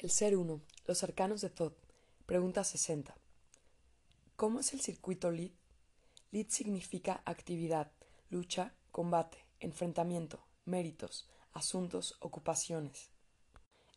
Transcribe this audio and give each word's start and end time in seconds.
El 0.00 0.08
ser 0.08 0.34
uno, 0.34 0.62
los 0.86 1.02
arcanos 1.02 1.42
de 1.42 1.50
Thoth. 1.50 1.76
Pregunta 2.24 2.64
60. 2.64 3.14
¿Cómo 4.34 4.60
es 4.60 4.72
el 4.72 4.80
circuito 4.80 5.30
LID? 5.30 5.52
LID 6.30 6.46
significa 6.48 7.20
actividad, 7.26 7.92
lucha, 8.30 8.72
combate, 8.92 9.44
enfrentamiento, 9.58 10.42
méritos, 10.64 11.28
asuntos, 11.52 12.16
ocupaciones. 12.20 13.10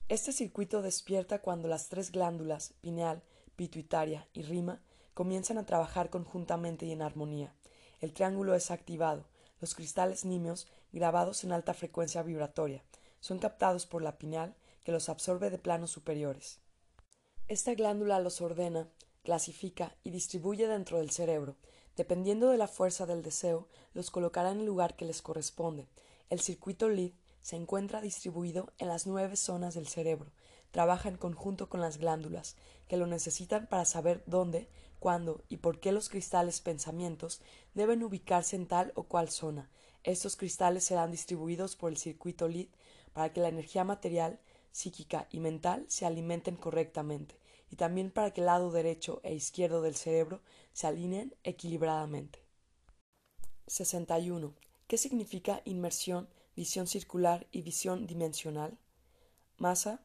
Este 0.10 0.34
circuito 0.34 0.81
despierta 0.81 1.39
cuando 1.39 1.70
las 1.70 1.87
tres 1.87 2.12
glándulas, 2.12 2.74
pineal, 2.81 3.24
pituitaria 3.56 4.28
y 4.33 4.42
rima, 4.42 4.81
comienzan 5.13 5.58
a 5.58 5.65
trabajar 5.65 6.10
conjuntamente 6.10 6.85
y 6.85 6.92
en 6.92 7.01
armonía. 7.01 7.56
El 8.01 8.12
triángulo 8.12 8.56
es 8.56 8.72
activado. 8.72 9.26
Los 9.62 9.74
cristales 9.74 10.26
nimios, 10.26 10.67
grabados 10.92 11.46
en 11.46 11.54
alta 11.54 11.74
frecuencia 11.74 12.24
vibratoria, 12.24 12.83
son 13.22 13.40
captados 13.40 13.85
por 13.85 14.01
la 14.01 14.17
pineal 14.17 14.54
que 14.84 14.92
los 14.92 15.10
absorbe 15.10 15.50
de 15.50 15.58
planos 15.58 15.92
superiores. 15.92 16.59
Esta 17.48 17.74
glándula 17.74 18.20
los 18.20 18.41
ordena, 18.41 18.90
clasifica 19.24 19.96
y 20.04 20.12
distribuye 20.12 20.68
dentro 20.68 21.00
del 21.00 21.12
cerebro. 21.12 21.55
Dependiendo 21.96 22.50
de 22.50 22.58
la 22.58 22.68
fuerza 22.68 23.05
del 23.05 23.22
deseo, 23.22 23.68
los 23.94 24.12
colocará 24.12 24.52
en 24.52 24.62
el 24.62 24.66
lugar 24.66 24.96
que 24.96 25.05
les 25.05 25.22
corresponde. 25.22 25.88
El 26.30 26.40
circuito 26.40 26.90
LID 26.90 27.14
se 27.41 27.55
encuentra 27.55 28.02
distribuido 28.02 28.72
en 28.77 28.88
las 28.88 29.05
nueve 29.05 29.36
zonas 29.36 29.76
del 29.76 29.88
cerebro. 29.88 30.32
Trabaja 30.72 31.10
en 31.10 31.18
conjunto 31.18 31.70
con 31.70 31.82
las 31.82 31.98
glándulas, 31.98 32.55
que 32.88 32.98
lo 32.98 33.05
necesitan 33.05 33.68
para 33.68 33.86
saber 33.86 34.24
dónde, 34.26 34.70
cuándo 35.00 35.44
y 35.50 35.58
por 35.58 35.80
qué 35.80 35.91
los 35.91 36.10
cristales 36.10 36.62
pensamientos 36.62 37.41
deben 37.74 38.04
ubicarse 38.04 38.55
en 38.55 38.68
tal 38.68 38.94
o 38.96 39.04
cual 39.04 39.30
zona. 39.30 39.70
Estos 40.04 40.36
cristales 40.36 40.86
serán 40.86 41.12
distribuidos 41.12 41.76
por 41.76 41.91
el 41.91 41.98
circuito 41.98 42.48
LID 42.48 42.70
para 43.13 43.32
que 43.32 43.41
la 43.41 43.50
energía 43.50 43.84
material 43.84 44.40
psíquica 44.73 45.27
y 45.32 45.40
mental 45.40 45.86
se 45.88 46.05
alimenten 46.05 46.58
correctamente, 46.58 47.40
y 47.70 47.77
también 47.77 48.12
para 48.12 48.32
que 48.32 48.41
el 48.41 48.48
lado 48.48 48.72
derecho 48.72 49.22
e 49.23 49.34
izquierdo 49.34 49.82
del 49.82 49.96
cerebro 49.96 50.41
se 50.74 50.88
alineen 50.88 51.34
equilibradamente. 51.43 52.40
61. 53.68 54.54
¿Qué 54.88 54.98
significa 54.98 55.62
inmersión, 55.63 56.27
visión 56.55 56.88
circular 56.88 57.48
y 57.51 57.62
visión 57.62 58.05
dimensional? 58.07 58.77
Masa, 59.57 60.01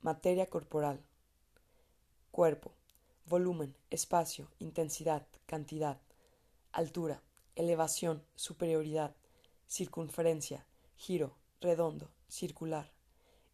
materia 0.00 0.46
corporal. 0.46 1.04
Cuerpo, 2.32 2.72
volumen, 3.26 3.76
espacio, 3.90 4.50
intensidad, 4.58 5.26
cantidad. 5.46 6.00
Altura, 6.72 7.22
elevación, 7.54 8.24
superioridad, 8.34 9.14
circunferencia, 9.68 10.66
giro, 10.96 11.36
redondo, 11.60 12.10
circular 12.28 12.95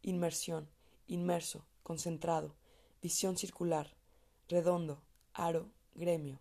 inmersión, 0.02 0.68
inmerso, 1.06 1.64
concentrado, 1.82 2.54
visión 3.00 3.36
circular, 3.36 3.88
redondo, 4.48 5.00
aro, 5.32 5.68
gremio, 5.94 6.40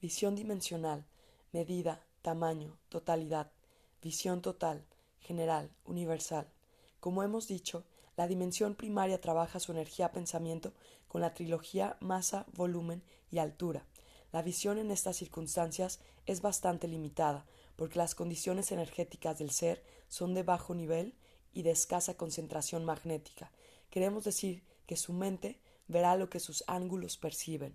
visión 0.00 0.34
dimensional, 0.34 1.04
medida, 1.52 2.04
tamaño, 2.22 2.78
totalidad, 2.88 3.50
visión 4.02 4.40
total, 4.40 4.84
general, 5.20 5.70
universal. 5.84 6.48
Como 7.00 7.22
hemos 7.22 7.48
dicho, 7.48 7.84
la 8.16 8.26
dimensión 8.26 8.74
primaria 8.74 9.20
trabaja 9.20 9.60
su 9.60 9.72
energía-pensamiento 9.72 10.72
con 11.08 11.20
la 11.20 11.34
trilogía 11.34 11.96
masa, 12.00 12.46
volumen 12.54 13.02
y 13.30 13.38
altura. 13.38 13.84
La 14.32 14.42
visión 14.42 14.78
en 14.78 14.90
estas 14.90 15.16
circunstancias 15.16 16.00
es 16.24 16.40
bastante 16.40 16.88
limitada, 16.88 17.44
porque 17.76 17.98
las 17.98 18.14
condiciones 18.14 18.72
energéticas 18.72 19.38
del 19.38 19.50
ser 19.50 19.84
son 20.08 20.34
de 20.34 20.42
bajo 20.42 20.74
nivel 20.74 21.14
y 21.56 21.62
de 21.62 21.70
escasa 21.70 22.18
concentración 22.18 22.84
magnética. 22.84 23.50
Queremos 23.88 24.24
decir 24.24 24.62
que 24.86 24.94
su 24.94 25.14
mente 25.14 25.58
verá 25.88 26.14
lo 26.14 26.28
que 26.28 26.38
sus 26.38 26.62
ángulos 26.66 27.16
perciben. 27.16 27.74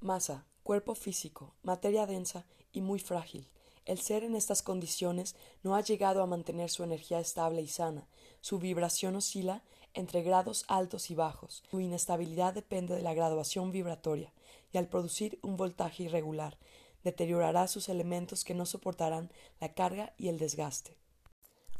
Masa, 0.00 0.44
cuerpo 0.64 0.96
físico, 0.96 1.54
materia 1.62 2.04
densa 2.04 2.46
y 2.72 2.80
muy 2.80 2.98
frágil. 2.98 3.48
El 3.84 4.00
ser 4.00 4.24
en 4.24 4.34
estas 4.34 4.62
condiciones 4.62 5.36
no 5.62 5.76
ha 5.76 5.82
llegado 5.82 6.20
a 6.20 6.26
mantener 6.26 6.68
su 6.68 6.82
energía 6.82 7.20
estable 7.20 7.62
y 7.62 7.68
sana. 7.68 8.08
Su 8.40 8.58
vibración 8.58 9.14
oscila 9.14 9.62
entre 9.92 10.22
grados 10.22 10.64
altos 10.66 11.12
y 11.12 11.14
bajos. 11.14 11.62
Su 11.70 11.78
inestabilidad 11.78 12.54
depende 12.54 12.96
de 12.96 13.02
la 13.02 13.14
graduación 13.14 13.70
vibratoria 13.70 14.32
y 14.72 14.78
al 14.78 14.88
producir 14.88 15.38
un 15.42 15.56
voltaje 15.56 16.02
irregular, 16.02 16.58
deteriorará 17.04 17.68
sus 17.68 17.88
elementos 17.88 18.42
que 18.42 18.54
no 18.54 18.66
soportarán 18.66 19.30
la 19.60 19.74
carga 19.74 20.12
y 20.18 20.26
el 20.26 20.38
desgaste. 20.38 20.96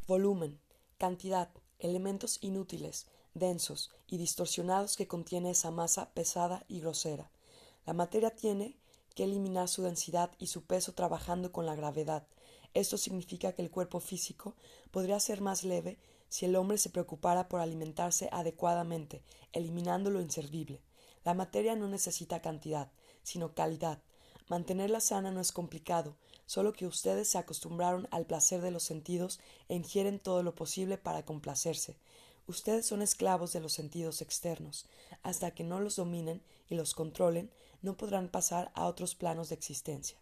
Volumen 0.07 0.61
cantidad, 0.99 1.51
elementos 1.79 2.39
inútiles, 2.43 3.07
densos 3.35 3.91
y 4.07 4.17
distorsionados 4.17 4.97
que 4.97 5.09
contiene 5.09 5.51
esa 5.51 5.71
masa 5.71 6.11
pesada 6.15 6.65
y 6.69 6.81
grosera. 6.81 7.31
La 7.87 7.93
materia 7.93 8.31
tiene 8.31 8.77
que 9.15 9.25
eliminar 9.25 9.69
su 9.69 9.83
densidad 9.83 10.31
y 10.39 10.49
su 10.49 10.65
peso 10.65 10.93
trabajando 10.93 11.53
con 11.53 11.67
la 11.67 11.75
gravedad. 11.75 12.27
Esto 12.73 12.99
significa 12.99 13.53
que 13.53 13.63
el 13.63 13.71
cuerpo 13.71 14.01
físico 14.01 14.55
podría 14.91 15.21
ser 15.21 15.41
más 15.41 15.65
leve 15.65 15.99
si 16.29 16.47
el 16.47 16.57
hombre 16.57 16.79
se 16.79 16.91
preocupara 16.91 17.49
por 17.49 17.61
alimentarse 17.61 18.29
adecuadamente, 18.33 19.23
eliminando 19.53 20.11
lo 20.11 20.21
inservible. 20.21 20.83
La 21.25 21.35
materia 21.35 21.77
no 21.77 21.89
necesita 21.89 22.43
cantidad, 22.43 22.91
sino 23.23 23.55
calidad. 23.55 24.03
Mantenerla 24.49 25.01
sana 25.01 25.31
no 25.31 25.41
es 25.41 25.53
complicado, 25.53 26.17
solo 26.47 26.73
que 26.73 26.87
ustedes 26.87 27.29
se 27.29 27.39
acostumbraron 27.39 28.09
al 28.11 28.27
placer 28.27 28.61
de 28.61 28.71
los 28.71 28.83
sentidos 28.83 29.41
e 29.69 29.75
ingieren 29.75 30.19
todo 30.19 30.43
lo 30.43 30.55
posible 30.55 30.99
para 30.99 31.25
complacerse. 31.25 31.97
Ustedes 32.47 32.87
son 32.87 33.01
esclavos 33.01 33.53
de 33.53 33.61
los 33.61 33.73
sentidos 33.73 34.21
externos. 34.21 34.87
Hasta 35.23 35.53
que 35.53 35.65
no 35.65 35.81
los 35.81 35.97
dominen 35.97 36.43
y 36.69 36.75
los 36.75 36.95
controlen, 36.95 37.51
no 37.81 37.97
podrán 37.97 38.29
pasar 38.29 38.71
a 38.75 38.87
otros 38.87 39.15
planos 39.15 39.49
de 39.49 39.55
existencia. 39.55 40.19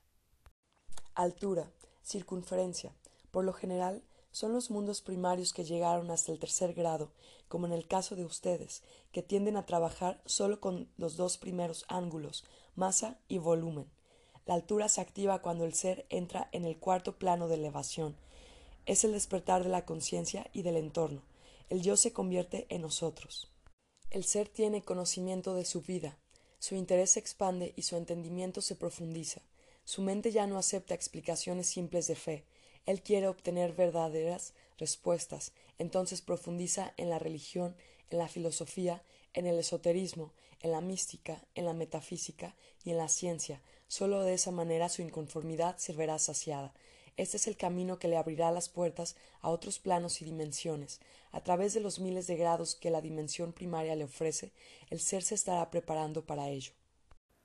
Altura, 1.14 1.72
circunferencia. 2.04 2.94
Por 3.30 3.44
lo 3.44 3.52
general, 3.52 4.04
son 4.30 4.52
los 4.52 4.70
mundos 4.70 5.02
primarios 5.02 5.52
que 5.52 5.64
llegaron 5.64 6.10
hasta 6.10 6.32
el 6.32 6.38
tercer 6.38 6.74
grado, 6.74 7.12
como 7.48 7.66
en 7.66 7.72
el 7.72 7.86
caso 7.86 8.16
de 8.16 8.24
ustedes, 8.24 8.82
que 9.10 9.22
tienden 9.22 9.56
a 9.56 9.66
trabajar 9.66 10.22
solo 10.24 10.60
con 10.60 10.88
los 10.96 11.16
dos 11.16 11.38
primeros 11.38 11.84
ángulos, 11.88 12.44
masa 12.74 13.18
y 13.28 13.38
volumen. 13.38 13.90
La 14.44 14.54
altura 14.54 14.88
se 14.88 15.00
activa 15.00 15.40
cuando 15.40 15.64
el 15.64 15.74
ser 15.74 16.04
entra 16.08 16.48
en 16.52 16.64
el 16.64 16.76
cuarto 16.76 17.16
plano 17.16 17.48
de 17.48 17.54
elevación. 17.54 18.16
Es 18.86 19.04
el 19.04 19.12
despertar 19.12 19.62
de 19.62 19.68
la 19.68 19.84
conciencia 19.84 20.48
y 20.52 20.62
del 20.62 20.76
entorno. 20.76 21.22
El 21.70 21.82
yo 21.82 21.96
se 21.96 22.12
convierte 22.12 22.66
en 22.68 22.82
nosotros. 22.82 23.52
El 24.10 24.24
ser 24.24 24.48
tiene 24.48 24.82
conocimiento 24.82 25.54
de 25.54 25.64
su 25.64 25.82
vida. 25.82 26.18
Su 26.58 26.74
interés 26.74 27.12
se 27.12 27.20
expande 27.20 27.72
y 27.76 27.82
su 27.82 27.96
entendimiento 27.96 28.60
se 28.60 28.74
profundiza. 28.74 29.42
Su 29.84 30.02
mente 30.02 30.32
ya 30.32 30.46
no 30.46 30.58
acepta 30.58 30.94
explicaciones 30.94 31.68
simples 31.68 32.08
de 32.08 32.16
fe. 32.16 32.44
Él 32.84 33.02
quiere 33.02 33.28
obtener 33.28 33.72
verdaderas 33.72 34.54
respuestas. 34.76 35.52
Entonces 35.78 36.20
profundiza 36.20 36.92
en 36.96 37.10
la 37.10 37.18
religión, 37.18 37.76
en 38.10 38.18
la 38.18 38.28
filosofía, 38.28 39.02
en 39.32 39.46
el 39.46 39.58
esoterismo, 39.58 40.32
en 40.60 40.72
la 40.72 40.80
mística, 40.80 41.44
en 41.54 41.64
la 41.64 41.72
metafísica 41.72 42.54
y 42.84 42.90
en 42.90 42.98
la 42.98 43.08
ciencia, 43.08 43.62
Solo 43.92 44.22
de 44.22 44.32
esa 44.32 44.50
manera 44.52 44.88
su 44.88 45.02
inconformidad 45.02 45.76
se 45.76 45.92
verá 45.92 46.18
saciada. 46.18 46.72
Este 47.18 47.36
es 47.36 47.46
el 47.46 47.58
camino 47.58 47.98
que 47.98 48.08
le 48.08 48.16
abrirá 48.16 48.50
las 48.50 48.70
puertas 48.70 49.16
a 49.42 49.50
otros 49.50 49.78
planos 49.78 50.22
y 50.22 50.24
dimensiones. 50.24 50.98
A 51.30 51.42
través 51.42 51.74
de 51.74 51.80
los 51.80 51.98
miles 51.98 52.26
de 52.26 52.36
grados 52.36 52.74
que 52.74 52.90
la 52.90 53.02
dimensión 53.02 53.52
primaria 53.52 53.94
le 53.94 54.04
ofrece, 54.04 54.50
el 54.88 54.98
ser 54.98 55.22
se 55.22 55.34
estará 55.34 55.70
preparando 55.70 56.24
para 56.24 56.48
ello. 56.48 56.72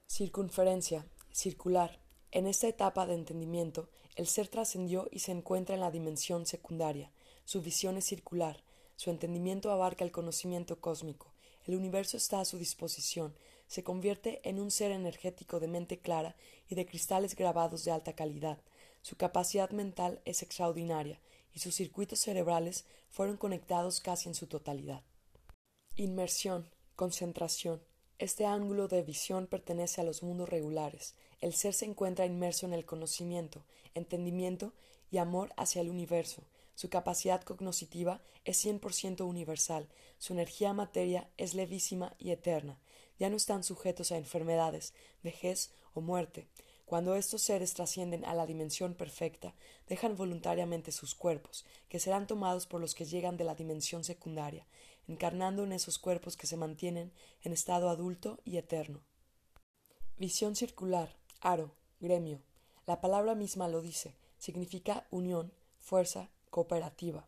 Circunferencia, 0.08 1.06
circular. 1.34 2.00
En 2.32 2.48
esta 2.48 2.70
etapa 2.70 3.06
de 3.06 3.16
entendimiento, 3.16 3.90
el 4.16 4.26
ser 4.26 4.48
trascendió 4.48 5.10
y 5.12 5.20
se 5.20 5.34
encuentra 5.34 5.76
en 5.76 5.82
la 5.82 5.92
dimensión 5.92 6.46
secundaria. 6.46 7.12
Su 7.44 7.62
visión 7.62 7.98
es 7.98 8.06
circular. 8.06 8.64
Su 8.96 9.10
entendimiento 9.10 9.70
abarca 9.70 10.06
el 10.06 10.14
conocimiento 10.14 10.80
cósmico. 10.80 11.34
El 11.66 11.76
universo 11.76 12.16
está 12.16 12.40
a 12.40 12.46
su 12.46 12.58
disposición 12.58 13.36
se 13.68 13.84
convierte 13.84 14.42
en 14.48 14.60
un 14.60 14.72
ser 14.72 14.92
energético 14.92 15.60
de 15.60 15.68
mente 15.68 16.00
clara 16.00 16.36
y 16.70 16.76
de 16.76 16.86
cristales 16.86 17.36
grabados 17.36 17.84
de 17.84 17.92
alta 17.92 18.14
calidad. 18.14 18.58
Su 19.02 19.18
capacidad 19.18 19.70
mental 19.72 20.22
es 20.26 20.42
extraordinaria 20.42 21.20
y 21.54 21.60
sus 21.60 21.76
circuitos 21.76 22.20
cerebrales 22.20 22.86
fueron 23.10 23.38
conectados 23.38 24.00
casi 24.00 24.30
en 24.30 24.36
su 24.36 24.48
totalidad. 24.48 25.04
Inmersión, 25.96 26.70
concentración. 26.96 27.82
Este 28.20 28.46
ángulo 28.46 28.88
de 28.88 29.04
visión 29.04 29.48
pertenece 29.48 30.02
a 30.02 30.04
los 30.04 30.24
mundos 30.24 30.50
regulares. 30.50 31.16
El 31.40 31.54
ser 31.54 31.74
se 31.74 31.86
encuentra 31.86 32.26
inmerso 32.26 32.66
en 32.66 32.74
el 32.74 32.86
conocimiento, 32.86 33.64
entendimiento 33.94 34.74
y 35.12 35.18
amor 35.18 35.54
hacia 35.58 35.82
el 35.82 35.90
universo. 35.90 36.44
Su 36.74 36.90
capacidad 36.90 37.42
cognoscitiva 37.42 38.22
es 38.46 38.58
cien 38.58 38.80
por 38.80 38.94
ciento 38.94 39.26
universal. 39.26 39.88
Su 40.20 40.34
energía 40.34 40.74
materia 40.74 41.30
es 41.38 41.54
levísima 41.54 42.16
y 42.18 42.32
eterna 42.32 42.80
ya 43.20 43.30
no 43.30 43.36
están 43.36 43.64
sujetos 43.64 44.12
a 44.12 44.18
enfermedades, 44.18 44.94
vejez 45.24 45.72
o 45.94 46.02
muerte. 46.02 46.48
Cuando 46.86 47.16
estos 47.16 47.42
seres 47.42 47.74
trascienden 47.74 48.24
a 48.24 48.34
la 48.34 48.46
dimensión 48.46 48.94
perfecta, 48.94 49.54
dejan 49.88 50.16
voluntariamente 50.16 50.94
sus 50.94 51.16
cuerpos, 51.16 51.66
que 51.90 52.00
serán 52.00 52.28
tomados 52.28 52.66
por 52.66 52.80
los 52.80 52.96
que 52.96 53.06
llegan 53.06 53.36
de 53.36 53.44
la 53.44 53.56
dimensión 53.56 54.04
secundaria. 54.04 54.66
encarnando 55.10 55.64
en 55.64 55.72
esos 55.72 56.00
cuerpos 56.00 56.36
que 56.36 56.48
se 56.48 56.58
mantienen 56.58 57.14
en 57.42 57.54
estado 57.54 57.90
adulto 57.90 58.40
y 58.44 58.58
eterno. 58.58 59.00
Visión 60.18 60.56
circular, 60.56 61.16
aro, 61.40 61.72
gremio. 62.02 62.42
La 62.86 63.00
palabra 63.00 63.34
misma 63.34 63.68
lo 63.68 63.82
dice, 63.82 64.16
significa 64.38 65.08
unión, 65.10 65.54
fuerza, 65.80 66.30
cooperativa. 66.50 67.28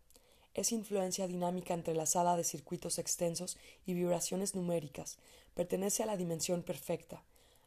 Es 0.53 0.71
influencia 0.71 1.27
dinámica 1.27 1.73
entrelazada 1.73 2.35
de 2.35 2.43
circuitos 2.43 2.97
extensos 2.97 3.57
y 3.85 3.93
vibraciones 3.93 4.55
numéricas. 4.55 5.17
Pertenece 5.53 6.03
a 6.03 6.05
la 6.05 6.17
dimensión 6.17 6.63
perfecta, 6.63 7.23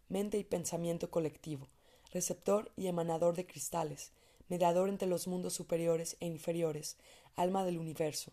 mente 0.08 0.38
y 0.38 0.44
pensamiento 0.44 1.11
colectivo, 1.11 1.69
receptor 2.12 2.73
y 2.76 2.87
emanador 2.87 3.34
de 3.34 3.46
cristales, 3.46 4.12
mediador 4.49 4.88
entre 4.88 5.08
los 5.08 5.26
mundos 5.26 5.55
superiores 5.55 6.17
e 6.20 6.26
inferiores, 6.26 6.96
alma 7.37 7.64
del 7.64 7.79
universo, 7.79 8.32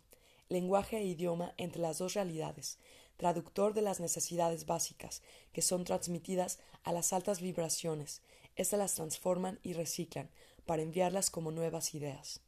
lenguaje 0.49 0.97
e 0.97 1.05
idioma 1.05 1.53
entre 1.57 1.81
las 1.81 1.99
dos 1.99 2.13
realidades, 2.13 2.77
traductor 3.17 3.73
de 3.73 3.81
las 3.81 3.99
necesidades 3.99 4.65
básicas, 4.65 5.21
que 5.51 5.61
son 5.61 5.83
transmitidas 5.83 6.59
a 6.83 6.93
las 6.93 7.13
altas 7.13 7.41
vibraciones. 7.41 8.21
Estas 8.55 8.79
las 8.79 8.95
transforman 8.95 9.59
y 9.61 9.73
reciclan 9.73 10.29
para 10.65 10.81
enviarlas 10.81 11.29
como 11.29 11.51
nuevas 11.51 11.93
ideas. 11.95 12.41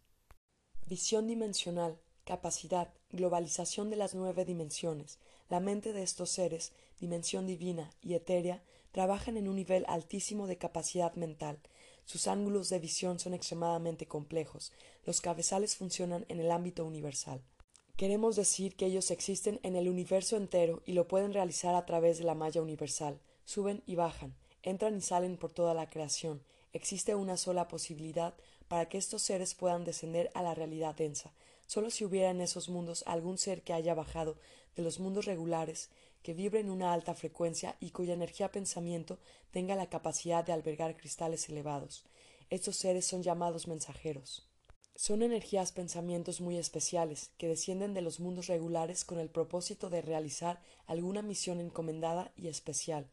Visión 0.88 1.28
dimensional, 1.28 2.00
capacidad, 2.26 2.94
globalización 3.10 3.90
de 3.90 3.96
las 3.96 4.16
nueve 4.16 4.46
dimensiones. 4.46 5.20
La 5.50 5.60
mente 5.60 5.94
de 5.94 6.04
estos 6.04 6.30
seres, 6.30 6.74
dimensión 7.02 7.48
divina 7.48 7.90
y 8.02 8.14
etérea, 8.14 8.64
trabajan 8.92 9.36
en 9.36 9.50
un 9.50 9.56
nivel 9.58 9.84
altísimo 9.88 10.48
de 10.48 10.58
capacidad 10.58 11.14
mental. 11.16 11.60
Sus 12.06 12.28
ángulos 12.28 12.70
de 12.70 12.80
visión 12.80 13.20
son 13.20 13.34
extremadamente 13.34 14.08
complejos. 14.08 14.72
Los 15.06 15.20
cabezales 15.20 15.76
funcionan 15.76 16.26
en 16.30 16.40
el 16.40 16.52
ámbito 16.52 16.86
universal. 16.86 17.42
Queremos 17.98 18.36
decir 18.36 18.76
que 18.76 18.86
ellos 18.86 19.12
existen 19.12 19.60
en 19.64 19.76
el 19.76 19.90
universo 19.90 20.38
entero 20.38 20.82
y 20.86 20.94
lo 20.94 21.08
pueden 21.08 21.34
realizar 21.34 21.76
a 21.76 21.86
través 21.86 22.18
de 22.18 22.24
la 22.24 22.36
malla 22.36 22.62
universal. 22.62 23.20
Suben 23.46 23.84
y 23.86 23.96
bajan, 23.96 24.36
entran 24.64 24.96
y 24.98 25.02
salen 25.02 25.38
por 25.38 25.52
toda 25.52 25.74
la 25.74 25.90
creación. 25.90 26.44
Existe 26.74 27.16
una 27.16 27.38
sola 27.38 27.68
posibilidad 27.68 28.34
para 28.68 28.88
que 28.88 28.98
estos 28.98 29.22
seres 29.22 29.56
puedan 29.56 29.84
descender 29.84 30.32
a 30.34 30.42
la 30.42 30.54
realidad 30.56 30.96
densa. 30.96 31.34
Solo 31.68 31.90
si 31.90 32.04
hubiera 32.04 32.30
en 32.30 32.42
esos 32.42 32.70
mundos 32.70 33.04
algún 33.08 33.38
ser 33.38 33.62
que 33.62 33.74
haya 33.74 33.94
bajado 33.94 34.38
de 34.76 34.84
los 34.84 35.00
mundos 35.00 35.26
regulares, 35.26 35.90
que 36.24 36.34
vibre 36.34 36.60
en 36.60 36.70
una 36.70 36.94
alta 36.94 37.14
frecuencia 37.14 37.76
y 37.80 37.92
cuya 37.92 38.14
energía 38.14 38.52
pensamiento 38.52 39.20
tenga 39.52 39.76
la 39.76 39.90
capacidad 39.90 40.46
de 40.46 40.54
albergar 40.54 40.98
cristales 40.98 41.50
elevados. 41.50 42.06
Estos 42.50 42.76
seres 42.76 43.06
son 43.06 43.24
llamados 43.24 43.68
mensajeros. 43.68 44.48
Son 44.96 45.24
energías 45.24 45.72
pensamientos 45.72 46.42
muy 46.42 46.58
especiales, 46.58 47.32
que 47.38 47.48
descienden 47.48 47.94
de 47.94 48.02
los 48.02 48.20
mundos 48.20 48.48
regulares 48.48 49.04
con 49.04 49.20
el 49.20 49.30
propósito 49.30 49.90
de 49.90 50.02
realizar 50.02 50.62
alguna 50.86 51.22
misión 51.22 51.60
encomendada 51.60 52.32
y 52.36 52.50
especial. 52.50 53.10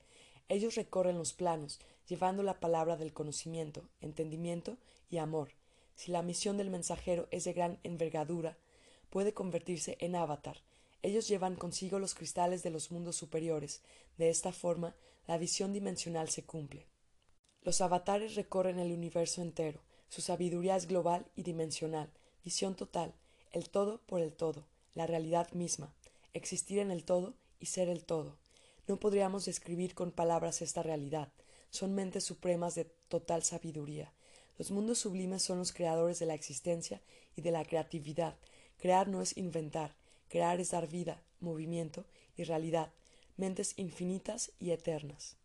Ellos 0.48 0.74
recorren 0.74 1.18
los 1.18 1.32
planos, 1.32 1.80
llevando 2.06 2.42
la 2.42 2.60
palabra 2.60 2.96
del 2.96 3.12
conocimiento, 3.12 3.88
entendimiento 4.00 4.76
y 5.08 5.18
amor. 5.18 5.52
Si 5.94 6.10
la 6.10 6.22
misión 6.22 6.56
del 6.56 6.70
mensajero 6.70 7.28
es 7.30 7.44
de 7.44 7.52
gran 7.52 7.78
envergadura, 7.82 8.58
puede 9.10 9.32
convertirse 9.32 9.96
en 10.00 10.16
avatar. 10.16 10.58
Ellos 11.02 11.28
llevan 11.28 11.56
consigo 11.56 11.98
los 11.98 12.14
cristales 12.14 12.62
de 12.62 12.70
los 12.70 12.90
mundos 12.90 13.16
superiores. 13.16 13.82
De 14.16 14.30
esta 14.30 14.52
forma, 14.52 14.96
la 15.26 15.38
visión 15.38 15.72
dimensional 15.72 16.28
se 16.28 16.44
cumple. 16.44 16.86
Los 17.62 17.80
avatares 17.80 18.34
recorren 18.34 18.78
el 18.78 18.92
universo 18.92 19.42
entero, 19.42 19.80
su 20.08 20.22
sabiduría 20.22 20.74
es 20.76 20.86
global 20.86 21.26
y 21.36 21.42
dimensional, 21.42 22.10
visión 22.42 22.74
total, 22.74 23.14
el 23.52 23.68
todo 23.68 24.00
por 24.06 24.22
el 24.22 24.32
todo, 24.32 24.66
la 24.94 25.06
realidad 25.06 25.52
misma, 25.52 25.94
existir 26.32 26.78
en 26.78 26.90
el 26.90 27.04
todo 27.04 27.34
y 27.60 27.66
ser 27.66 27.88
el 27.88 28.04
todo. 28.04 28.38
No 28.86 28.98
podríamos 28.98 29.44
describir 29.44 29.94
con 29.94 30.12
palabras 30.12 30.62
esta 30.62 30.82
realidad. 30.82 31.30
Son 31.70 31.94
mentes 31.94 32.24
supremas 32.24 32.74
de 32.74 32.86
total 33.08 33.42
sabiduría. 33.42 34.14
Los 34.56 34.70
mundos 34.70 34.98
sublimes 34.98 35.42
son 35.42 35.58
los 35.58 35.74
creadores 35.74 36.18
de 36.18 36.26
la 36.26 36.34
existencia 36.34 37.02
y 37.36 37.42
de 37.42 37.50
la 37.50 37.64
creatividad. 37.66 38.38
Crear 38.78 39.08
no 39.08 39.20
es 39.20 39.36
inventar, 39.36 39.94
crear 40.28 40.60
es 40.60 40.70
dar 40.70 40.88
vida, 40.88 41.22
movimiento 41.40 42.04
y 42.36 42.44
realidad, 42.44 42.92
mentes 43.36 43.74
infinitas 43.78 44.52
y 44.58 44.70
eternas. 44.70 45.36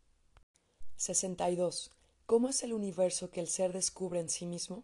62. 0.98 1.92
¿Cómo 2.26 2.50
es 2.50 2.64
el 2.64 2.74
universo 2.74 3.30
que 3.30 3.42
el 3.42 3.48
ser 3.48 3.74
descubre 3.74 4.20
en 4.20 4.30
sí 4.30 4.46
mismo? 4.46 4.84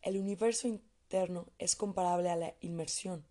El 0.00 0.16
universo 0.16 0.68
interno 0.68 1.46
es 1.58 1.76
comparable 1.76 2.30
a 2.30 2.36
la 2.36 2.54
inmersión. 2.60 3.24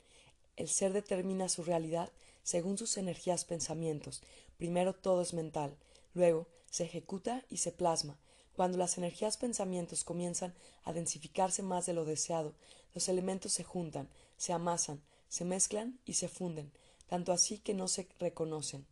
El 0.56 0.70
ser 0.70 0.94
determina 0.94 1.50
su 1.50 1.64
realidad 1.64 2.12
según 2.44 2.78
sus 2.78 2.98
energías 2.98 3.46
pensamientos. 3.46 4.22
Primero 4.58 4.94
todo 4.94 5.22
es 5.22 5.34
mental, 5.34 5.76
luego 6.14 6.48
se 6.70 6.84
ejecuta 6.84 7.44
y 7.50 7.58
se 7.58 7.72
plasma. 7.72 8.18
Cuando 8.56 8.78
las 8.78 8.98
energías 8.98 9.38
pensamientos 9.38 10.04
comienzan 10.04 10.54
a 10.84 10.94
densificarse 10.94 11.64
más 11.64 11.86
de 11.86 11.94
lo 11.94 12.06
deseado, 12.06 12.54
los 12.94 13.10
elementos 13.10 13.54
se 13.54 13.64
juntan, 13.64 14.10
se 14.38 14.54
amasan, 14.54 15.02
se 15.32 15.46
mezclan 15.46 15.98
y 16.04 16.16
se 16.16 16.28
funden, 16.28 16.74
tanto 17.08 17.32
así 17.32 17.58
que 17.58 17.74
no 17.74 17.88
se 17.88 18.10
reconocen. 18.20 18.86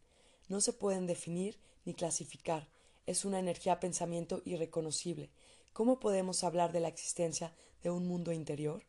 No 0.48 0.62
se 0.62 0.72
pueden 0.72 1.06
definir 1.06 1.60
ni 1.84 1.94
clasificar, 1.94 2.70
es 3.06 3.26
una 3.26 3.40
energía 3.40 3.82
pensamiento 3.82 4.42
irreconocible. 4.46 5.32
¿Cómo 5.74 6.00
podemos 6.00 6.46
hablar 6.46 6.72
de 6.72 6.80
la 6.80 6.88
existencia 6.88 7.54
de 7.84 7.90
un 7.90 8.08
mundo 8.08 8.32
interior? 8.32 8.86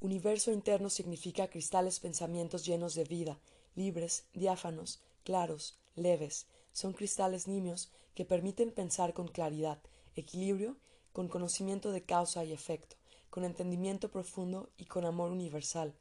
Universo 0.00 0.52
interno 0.52 0.90
significa 0.90 1.48
cristales 1.48 1.98
pensamientos 1.98 2.66
llenos 2.66 2.94
de 2.94 3.04
vida, 3.04 3.40
libres, 3.74 4.26
diáfanos, 4.34 5.00
claros, 5.24 5.78
leves. 5.96 6.46
Son 6.74 6.92
cristales 6.92 7.48
nimios 7.48 7.90
que 8.14 8.26
permiten 8.26 8.70
pensar 8.70 9.14
con 9.14 9.28
claridad, 9.28 9.80
equilibrio, 10.14 10.76
con 11.14 11.28
conocimiento 11.28 11.90
de 11.90 12.02
causa 12.02 12.44
y 12.44 12.52
efecto, 12.52 12.96
con 13.30 13.46
entendimiento 13.46 14.10
profundo 14.10 14.68
y 14.76 14.84
con 14.84 15.06
amor 15.06 15.30
universal. 15.30 15.94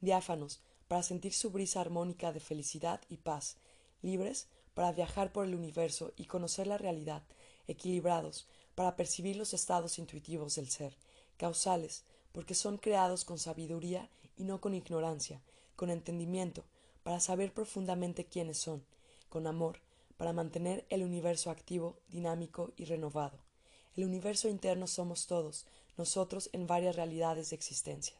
Diáfanos, 0.00 0.60
para 0.88 1.02
sentir 1.02 1.32
su 1.32 1.50
brisa 1.50 1.80
armónica 1.80 2.32
de 2.32 2.40
felicidad 2.40 3.00
y 3.08 3.18
paz. 3.18 3.56
Libres, 4.02 4.48
para 4.74 4.92
viajar 4.92 5.32
por 5.32 5.46
el 5.46 5.54
universo 5.54 6.12
y 6.16 6.26
conocer 6.26 6.66
la 6.66 6.78
realidad, 6.78 7.22
equilibrados, 7.66 8.46
para 8.74 8.94
percibir 8.94 9.36
los 9.36 9.54
estados 9.54 9.98
intuitivos 9.98 10.56
del 10.56 10.68
ser, 10.68 10.96
causales, 11.38 12.04
porque 12.32 12.54
son 12.54 12.76
creados 12.76 13.24
con 13.24 13.38
sabiduría 13.38 14.10
y 14.36 14.44
no 14.44 14.60
con 14.60 14.74
ignorancia, 14.74 15.40
con 15.76 15.90
entendimiento, 15.90 16.64
para 17.02 17.20
saber 17.20 17.54
profundamente 17.54 18.26
quiénes 18.26 18.58
son, 18.58 18.84
con 19.28 19.46
amor, 19.46 19.80
para 20.16 20.32
mantener 20.32 20.86
el 20.90 21.02
universo 21.02 21.50
activo, 21.50 21.98
dinámico 22.08 22.72
y 22.76 22.84
renovado. 22.84 23.38
El 23.94 24.04
universo 24.04 24.48
interno 24.48 24.86
somos 24.86 25.26
todos, 25.26 25.66
nosotros 25.96 26.50
en 26.52 26.66
varias 26.66 26.96
realidades 26.96 27.50
de 27.50 27.56
existencia. 27.56 28.16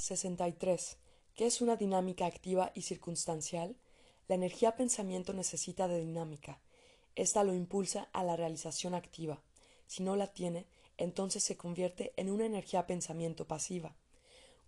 63. 0.00 0.96
¿Qué 1.34 1.46
es 1.46 1.60
una 1.60 1.76
dinámica 1.76 2.24
activa 2.24 2.72
y 2.74 2.82
circunstancial? 2.82 3.76
La 4.28 4.34
energía 4.34 4.74
pensamiento 4.74 5.34
necesita 5.34 5.88
de 5.88 6.00
dinámica. 6.00 6.58
Esta 7.16 7.44
lo 7.44 7.52
impulsa 7.52 8.08
a 8.14 8.24
la 8.24 8.34
realización 8.34 8.94
activa. 8.94 9.42
Si 9.86 10.02
no 10.02 10.16
la 10.16 10.28
tiene, 10.28 10.66
entonces 10.96 11.44
se 11.44 11.58
convierte 11.58 12.14
en 12.16 12.30
una 12.30 12.46
energía 12.46 12.86
pensamiento 12.86 13.46
pasiva. 13.46 13.94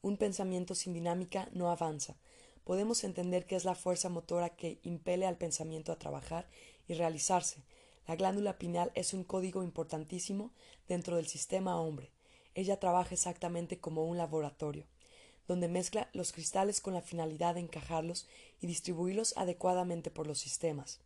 Un 0.03 0.19
pensamiento 0.19 0.75
sin 0.75 0.93
dinámica 0.93 1.49
no 1.53 1.71
avanza. 1.71 2.17
Podemos 2.65 3.03
entender 3.03 3.47
que 3.47 3.57
es 3.57 3.65
la 3.65 3.75
fuerza 3.75 4.11
motora 4.11 4.51
que 4.51 4.81
impele 4.83 5.27
al 5.27 5.39
pensamiento 5.39 5.93
a 5.93 5.99
trabajar 5.99 6.47
y 6.87 6.93
realizarse. 6.93 7.65
La 8.07 8.17
glándula 8.17 8.59
pineal 8.59 8.93
es 8.95 9.15
un 9.15 9.25
código 9.25 9.63
importantísimo 9.63 10.53
dentro 10.89 11.17
del 11.17 11.27
sistema 11.27 11.81
hombre. 11.81 12.11
Ella 12.55 12.79
trabaja 12.79 13.15
exactamente 13.15 13.81
como 13.81 14.05
un 14.05 14.19
laboratorio 14.19 14.92
donde 15.49 15.69
mezcla 15.69 16.09
los 16.13 16.33
cristales 16.33 16.81
con 16.81 16.95
la 16.95 17.03
finalidad 17.03 17.55
de 17.55 17.61
encajarlos 17.61 18.27
y 18.61 18.67
distribuirlos 18.67 19.37
adecuadamente 19.37 20.11
por 20.11 20.27
los 20.27 20.39
sistemas. 20.39 21.01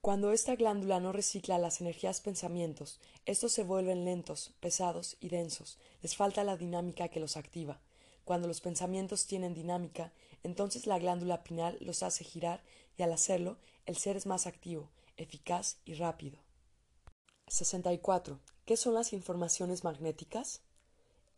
Cuando 0.00 0.32
esta 0.32 0.54
glándula 0.54 1.00
no 1.00 1.12
recicla 1.12 1.58
las 1.58 1.80
energías 1.80 2.20
pensamientos, 2.20 3.00
estos 3.26 3.52
se 3.52 3.64
vuelven 3.64 4.04
lentos, 4.04 4.54
pesados 4.60 5.16
y 5.20 5.28
densos, 5.28 5.78
les 6.02 6.16
falta 6.16 6.44
la 6.44 6.56
dinámica 6.56 7.08
que 7.08 7.20
los 7.20 7.36
activa. 7.36 7.80
Cuando 8.24 8.46
los 8.46 8.60
pensamientos 8.60 9.26
tienen 9.26 9.54
dinámica, 9.54 10.12
entonces 10.42 10.86
la 10.86 10.98
glándula 10.98 11.42
pineal 11.42 11.78
los 11.80 12.02
hace 12.02 12.24
girar 12.24 12.62
y 12.96 13.02
al 13.02 13.12
hacerlo, 13.12 13.58
el 13.86 13.96
ser 13.96 14.16
es 14.16 14.26
más 14.26 14.46
activo, 14.46 14.90
eficaz 15.16 15.78
y 15.84 15.94
rápido. 15.94 16.38
64. 17.48 18.38
¿Qué 18.66 18.76
son 18.76 18.94
las 18.94 19.12
informaciones 19.12 19.82
magnéticas? 19.82 20.60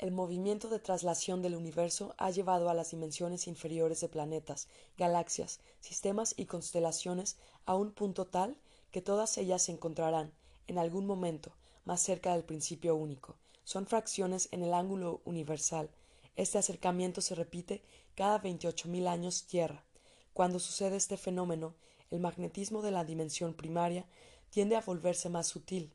El 0.01 0.13
movimiento 0.13 0.71
de 0.71 0.79
traslación 0.79 1.43
del 1.43 1.55
universo 1.55 2.15
ha 2.17 2.31
llevado 2.31 2.71
a 2.71 2.75
las 2.75 2.93
dimensiones 2.93 3.47
inferiores 3.47 4.01
de 4.01 4.09
planetas, 4.09 4.67
galaxias, 4.97 5.61
sistemas 5.81 6.33
y 6.39 6.47
constelaciones 6.47 7.37
a 7.67 7.75
un 7.75 7.93
punto 7.93 8.25
tal 8.27 8.57
que 8.93 9.03
todas 9.03 9.37
ellas 9.37 9.61
se 9.61 9.73
encontrarán, 9.73 10.33
en 10.69 10.79
algún 10.79 11.07
momento, 11.07 11.53
más 11.85 12.01
cerca 12.01 12.33
del 12.33 12.45
principio 12.45 12.97
único. 12.97 13.37
Son 13.63 13.87
fracciones 13.87 14.49
en 14.53 14.63
el 14.63 14.73
ángulo 14.73 15.21
universal. 15.27 15.91
Este 16.35 16.57
acercamiento 16.57 17.21
se 17.21 17.35
repite 17.35 17.83
cada 18.15 18.39
veintiocho 18.39 18.89
mil 18.89 19.07
años 19.07 19.45
tierra. 19.45 19.85
Cuando 20.33 20.61
sucede 20.61 20.97
este 20.97 21.19
fenómeno, 21.19 21.75
el 22.11 22.21
magnetismo 22.21 22.81
de 22.81 22.91
la 22.91 23.05
dimensión 23.05 23.53
primaria 23.53 24.07
tiende 24.49 24.77
a 24.77 24.81
volverse 24.81 25.29
más 25.29 25.47
sutil, 25.47 25.93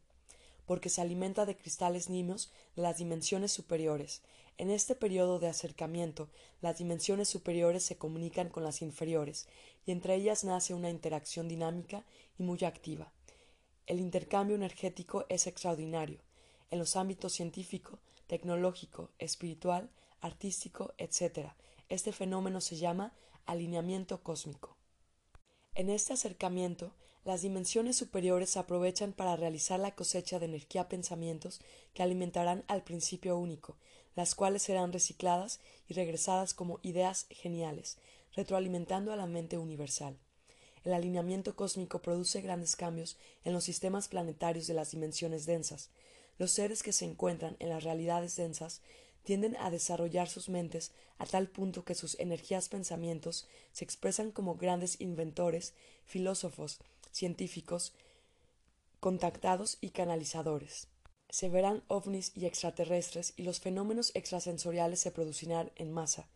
porque 0.66 0.90
se 0.90 1.02
alimenta 1.02 1.46
de 1.46 1.56
cristales 1.56 2.10
nimios 2.10 2.52
de 2.76 2.82
las 2.82 2.98
dimensiones 2.98 3.52
superiores. 3.52 4.22
En 4.58 4.70
este 4.72 4.96
periodo 4.96 5.40
de 5.40 5.48
acercamiento, 5.48 6.30
las 6.62 6.78
dimensiones 6.78 7.28
superiores 7.28 7.84
se 7.84 7.98
comunican 7.98 8.50
con 8.50 8.64
las 8.64 8.82
inferiores, 8.82 9.48
y 9.86 9.92
entre 9.92 10.16
ellas 10.16 10.44
nace 10.44 10.74
una 10.74 10.90
interacción 10.90 11.48
dinámica 11.48 12.06
y 12.40 12.44
muy 12.44 12.64
activa. 12.64 13.12
El 13.86 14.00
intercambio 14.00 14.56
energético 14.56 15.26
es 15.30 15.46
extraordinario. 15.46 16.20
En 16.72 16.80
los 16.80 16.96
ámbitos 16.96 17.34
científico, 17.34 18.00
tecnológico, 18.28 19.12
espiritual, 19.20 19.90
artístico, 20.22 20.94
etc., 20.98 21.50
este 21.90 22.12
fenómeno 22.12 22.62
se 22.62 22.78
llama 22.78 23.14
alineamiento 23.46 24.24
cósmico. 24.24 24.76
En 25.76 25.90
este 25.90 26.14
acercamiento, 26.14 26.94
las 27.26 27.42
dimensiones 27.42 27.98
superiores 27.98 28.52
se 28.52 28.60
aprovechan 28.60 29.12
para 29.12 29.36
realizar 29.36 29.80
la 29.80 29.96
cosecha 29.96 30.38
de 30.38 30.46
energía 30.46 30.88
pensamientos 30.88 31.60
que 31.96 32.04
alimentarán 32.04 32.64
al 32.68 32.84
principio 32.84 33.36
único, 33.36 33.76
las 34.16 34.36
cuales 34.36 34.62
serán 34.62 34.94
recicladas 34.94 35.60
y 35.90 35.96
regresadas 35.96 36.54
como 36.54 36.80
ideas 36.84 37.26
geniales, 37.32 37.98
retroalimentando 38.36 39.12
a 39.12 39.16
la 39.16 39.26
mente 39.26 39.58
universal. 39.58 40.16
El 40.84 40.94
alineamiento 40.94 41.56
cósmico 41.56 42.00
produce 42.00 42.42
grandes 42.42 42.76
cambios 42.76 43.18
en 43.44 43.54
los 43.54 43.64
sistemas 43.64 44.08
planetarios 44.08 44.68
de 44.68 44.76
las 44.76 44.92
dimensiones 44.92 45.48
densas. 45.48 45.90
Los 46.38 46.52
seres 46.52 46.84
que 46.84 46.94
se 46.94 47.06
encuentran 47.06 47.56
en 47.58 47.70
las 47.70 47.84
realidades 47.84 48.36
densas 48.36 48.82
tienden 49.24 49.58
a 49.58 49.72
desarrollar 49.72 50.30
sus 50.30 50.48
mentes 50.48 50.92
a 51.18 51.26
tal 51.26 51.48
punto 51.48 51.84
que 51.84 51.96
sus 51.96 52.20
energías 52.20 52.70
pensamientos 52.70 53.48
se 53.72 53.84
expresan 53.84 54.32
como 54.32 54.56
grandes 54.56 55.02
inventores, 55.02 55.74
filósofos, 56.06 56.80
científicos, 57.16 57.94
contactados 59.00 59.78
y 59.80 59.92
canalizadores. 59.92 60.90
Se 61.30 61.48
verán 61.48 61.82
ovnis 61.88 62.34
y 62.36 62.46
extraterrestres 62.46 63.34
y 63.38 63.44
los 63.44 63.62
fenómenos 63.62 64.12
extrasensoriales 64.16 65.00
se 65.00 65.12
producirán 65.12 65.72
en 65.78 65.94
masa, 65.94 66.28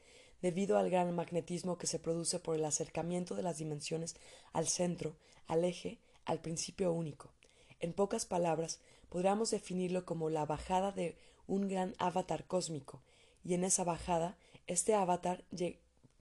debido 0.41 0.77
al 0.77 0.89
gran 0.89 1.13
magnetismo 1.13 1.77
que 1.77 1.86
se 1.86 2.00
produce 2.00 2.39
por 2.39 2.55
el 2.55 2.63
acercamiento 2.63 3.36
de 3.36 3.43
las 3.43 3.57
dimensiones 3.57 4.15
al 4.53 4.69
centro, 4.69 5.17
al 5.48 5.65
eje, 5.65 6.00
al 6.24 6.39
principio 6.39 6.93
único. 6.93 7.33
En 7.81 7.91
pocas 7.91 8.25
palabras, 8.25 8.79
podríamos 9.09 9.51
definirlo 9.51 10.05
como 10.05 10.29
la 10.29 10.45
bajada 10.45 10.93
de 10.93 11.17
un 11.45 11.67
gran 11.67 11.93
avatar 11.98 12.48
cósmico, 12.48 13.03
y 13.43 13.53
en 13.53 13.65
esa 13.65 13.83
bajada, 13.83 14.38
este 14.65 14.93
avatar 14.93 15.43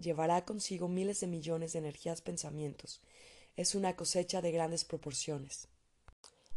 llevará 0.01 0.45
consigo 0.45 0.89
miles 0.89 1.21
de 1.21 1.29
millones 1.29 1.75
de 1.75 1.79
energías 1.79 2.23
pensamientos. 2.23 3.01
Es 3.59 3.75
una 3.75 3.97
cosecha 3.97 4.41
de 4.41 4.53
grandes 4.53 4.85
proporciones. 4.85 5.67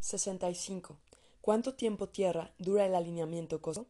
65. 0.02 1.00
¿Cuánto 1.42 1.74
tiempo 1.74 2.10
Tierra 2.10 2.54
dura 2.60 2.86
el 2.86 2.94
alineamiento 2.94 3.60
cósmico? 3.60 3.90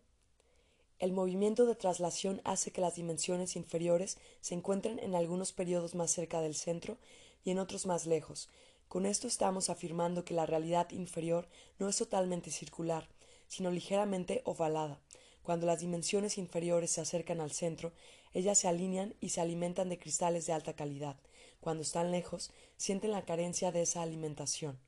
El 0.97 1.11
movimiento 1.11 1.65
de 1.65 1.75
traslación 1.75 2.39
hace 2.45 2.71
que 2.71 2.79
las 2.79 2.95
dimensiones 2.95 3.57
inferiores 3.57 4.17
se 4.39 4.55
encuentren 4.55 4.97
en 4.97 5.13
algunos 5.13 5.51
periodos 5.51 5.93
más 5.93 6.09
cerca 6.11 6.39
del 6.39 6.55
centro 6.55 6.97
y 7.43 7.51
en 7.51 7.59
otros 7.59 7.85
más 7.85 8.05
lejos. 8.05 8.47
Con 8.87 9.05
esto 9.05 9.27
estamos 9.27 9.69
afirmando 9.69 10.23
que 10.23 10.33
la 10.33 10.45
realidad 10.45 10.89
inferior 10.91 11.49
no 11.79 11.89
es 11.89 11.97
totalmente 11.97 12.49
circular, 12.49 13.09
sino 13.49 13.71
ligeramente 13.71 14.41
ovalada. 14.45 15.01
Cuando 15.43 15.65
las 15.65 15.81
dimensiones 15.81 16.37
inferiores 16.37 16.91
se 16.91 17.01
acercan 17.01 17.41
al 17.41 17.51
centro, 17.51 17.91
ellas 18.33 18.57
se 18.57 18.69
alinean 18.69 19.15
y 19.19 19.31
se 19.31 19.41
alimentan 19.41 19.89
de 19.89 19.99
cristales 19.99 20.45
de 20.45 20.53
alta 20.53 20.77
calidad. 20.77 21.17
Cuando 21.61 21.83
están 21.83 22.11
lejos, 22.11 22.51
sienten 22.75 23.11
la 23.11 23.23
carencia 23.23 23.71
de 23.71 23.83
esa 23.83 24.01
alimentación. 24.01 24.79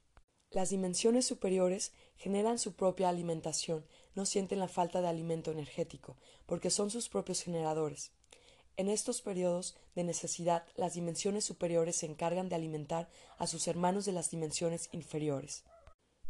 Las 0.49 0.69
dimensiones 0.69 1.25
superiores 1.25 1.93
generan 2.15 2.59
su 2.59 2.73
propia 2.73 3.09
alimentación, 3.09 3.85
no 4.15 4.25
sienten 4.25 4.59
la 4.59 4.67
falta 4.67 5.01
de 5.01 5.07
alimento 5.07 5.51
energético, 5.51 6.17
porque 6.45 6.69
son 6.69 6.89
sus 6.91 7.09
propios 7.09 7.41
generadores. 7.41 8.11
En 8.75 8.89
estos 8.89 9.21
periodos 9.21 9.75
de 9.95 10.03
necesidad, 10.03 10.65
las 10.75 10.95
dimensiones 10.95 11.45
superiores 11.45 11.95
se 11.95 12.07
encargan 12.07 12.49
de 12.49 12.55
alimentar 12.55 13.07
a 13.37 13.45
sus 13.45 13.67
hermanos 13.67 14.05
de 14.05 14.11
las 14.11 14.31
dimensiones 14.31 14.89
inferiores. 14.91 15.63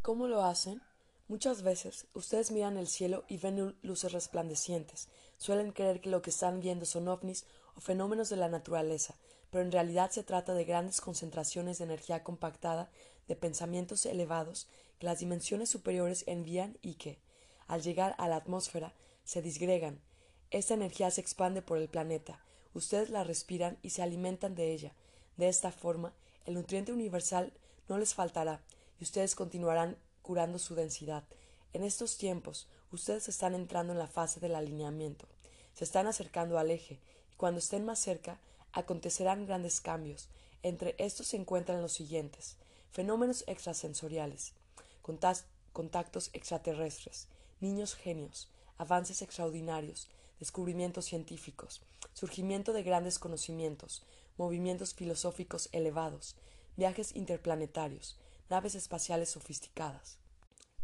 ¿Cómo 0.02 0.28
lo 0.28 0.44
hacen? 0.44 0.82
Muchas 1.30 1.62
veces 1.62 2.08
ustedes 2.14 2.52
miran 2.52 2.78
el 2.78 2.88
cielo 2.88 3.24
y 3.30 3.38
ven 3.38 3.78
luces 3.82 4.12
resplandecientes. 4.12 5.08
Suelen 5.38 5.72
creer 5.72 6.02
que 6.02 6.10
lo 6.10 6.22
que 6.22 6.32
están 6.32 6.60
viendo 6.60 6.86
son 6.86 7.08
ovnis 7.08 7.46
o 7.76 7.80
fenómenos 7.80 8.30
de 8.30 8.36
la 8.36 8.50
naturaleza, 8.50 9.16
pero 9.54 9.64
en 9.64 9.72
realidad 9.72 10.10
se 10.10 10.24
trata 10.24 10.56
de 10.56 10.66
grandes 10.66 11.00
concentraciones 11.00 11.78
de 11.78 11.84
energía 11.84 12.24
compactada, 12.24 12.90
de 13.28 13.36
pensamientos 13.36 14.04
elevados 14.08 14.68
que 14.98 15.06
las 15.06 15.20
dimensiones 15.20 15.70
superiores 15.70 16.24
envían 16.26 16.80
y 16.82 16.96
que, 16.96 17.20
al 17.68 17.84
llegar 17.84 18.16
a 18.18 18.28
la 18.28 18.38
atmósfera, 18.38 18.94
se 19.24 19.44
disgregan. 19.44 20.02
Esta 20.50 20.74
energía 20.74 21.12
se 21.12 21.22
expande 21.22 21.62
por 21.62 21.78
el 21.78 21.88
planeta. 21.88 22.40
Ustedes 22.74 23.12
la 23.12 23.24
respiran 23.24 23.78
y 23.84 23.92
se 23.92 24.02
alimentan 24.02 24.56
de 24.56 24.74
ella. 24.74 24.96
De 25.38 25.50
esta 25.50 25.72
forma, 25.72 26.14
el 26.48 26.56
nutriente 26.56 26.92
universal 26.92 27.54
no 27.88 28.00
les 28.00 28.16
faltará 28.16 28.60
y 29.00 29.04
ustedes 29.04 29.36
continuarán 29.36 29.98
curando 30.24 30.58
su 30.58 30.74
densidad. 30.74 31.26
En 31.74 31.84
estos 31.84 32.18
tiempos, 32.18 32.68
ustedes 32.92 33.30
están 33.30 33.54
entrando 33.54 33.94
en 33.94 34.00
la 34.00 34.08
fase 34.08 34.40
del 34.40 34.56
alineamiento, 34.56 35.28
se 35.76 35.84
están 35.84 36.08
acercando 36.08 36.58
al 36.58 36.72
eje, 36.72 37.00
y 37.32 37.36
cuando 37.36 37.60
estén 37.60 37.86
más 37.86 38.00
cerca, 38.00 38.40
acontecerán 38.74 39.46
grandes 39.46 39.80
cambios. 39.80 40.30
Entre 40.62 40.96
estos 40.98 41.28
se 41.28 41.38
encuentran 41.38 41.82
los 41.82 41.94
siguientes 41.94 42.58
fenómenos 42.94 43.44
extrasensoriales, 43.48 44.54
contactos 45.02 46.30
extraterrestres, 46.34 47.28
niños 47.60 47.96
genios, 47.96 48.50
avances 48.78 49.24
extraordinarios, 49.24 50.10
descubrimientos 50.40 51.06
científicos, 51.06 51.82
surgimiento 52.14 52.72
de 52.72 52.84
grandes 52.84 53.18
conocimientos, 53.18 54.04
movimientos 54.38 54.94
filosóficos 54.94 55.70
elevados, 55.72 56.36
viajes 56.78 57.16
interplanetarios, 57.16 58.16
naves 58.48 58.76
espaciales 58.76 59.30
sofisticadas. 59.30 60.18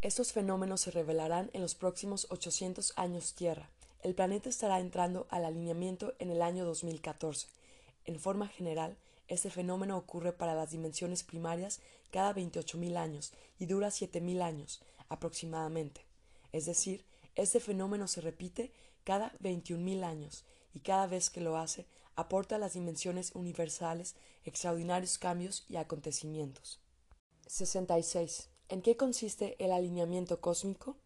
Estos 0.02 0.34
fenómenos 0.34 0.82
se 0.82 0.90
revelarán 0.92 1.52
en 1.54 1.62
los 1.62 1.76
próximos 1.76 2.26
800 2.32 2.94
años 2.96 3.36
Tierra. 3.36 3.70
El 4.02 4.16
planeta 4.16 4.50
estará 4.50 4.80
entrando 4.80 5.28
al 5.30 5.46
alineamiento 5.46 6.16
en 6.18 6.32
el 6.32 6.42
año 6.42 6.66
2014. 6.66 7.50
En 8.06 8.20
forma 8.20 8.48
general, 8.48 8.98
este 9.28 9.52
fenómeno 9.52 9.98
ocurre 9.98 10.34
para 10.34 10.56
las 10.56 10.72
dimensiones 10.72 11.24
primarias 11.24 11.82
cada 12.12 12.34
28.000 12.34 12.98
años 12.98 13.32
y 13.60 13.68
dura 13.68 13.90
7.000 13.90 14.42
años 14.42 14.82
aproximadamente. 15.08 16.06
Es 16.52 16.66
decir, 16.66 17.06
este 17.36 17.60
fenómeno 17.60 18.08
se 18.08 18.22
repite 18.22 18.72
cada 19.04 19.32
21.000 19.40 20.04
años 20.04 20.46
y 20.74 20.80
cada 20.80 21.08
vez 21.08 21.30
que 21.30 21.42
lo 21.42 21.58
hace 21.58 21.86
aporta 22.16 22.56
a 22.56 22.60
las 22.60 22.74
dimensiones 22.74 23.32
universales 23.34 24.16
extraordinarios 24.44 25.18
cambios 25.18 25.66
y 25.70 25.78
acontecimientos. 25.78 26.80
66. 27.48 28.50
¿En 28.68 28.82
qué 28.82 28.98
consiste 28.98 29.56
el 29.64 29.72
alineamiento 29.72 30.42
cósmico? 30.42 30.98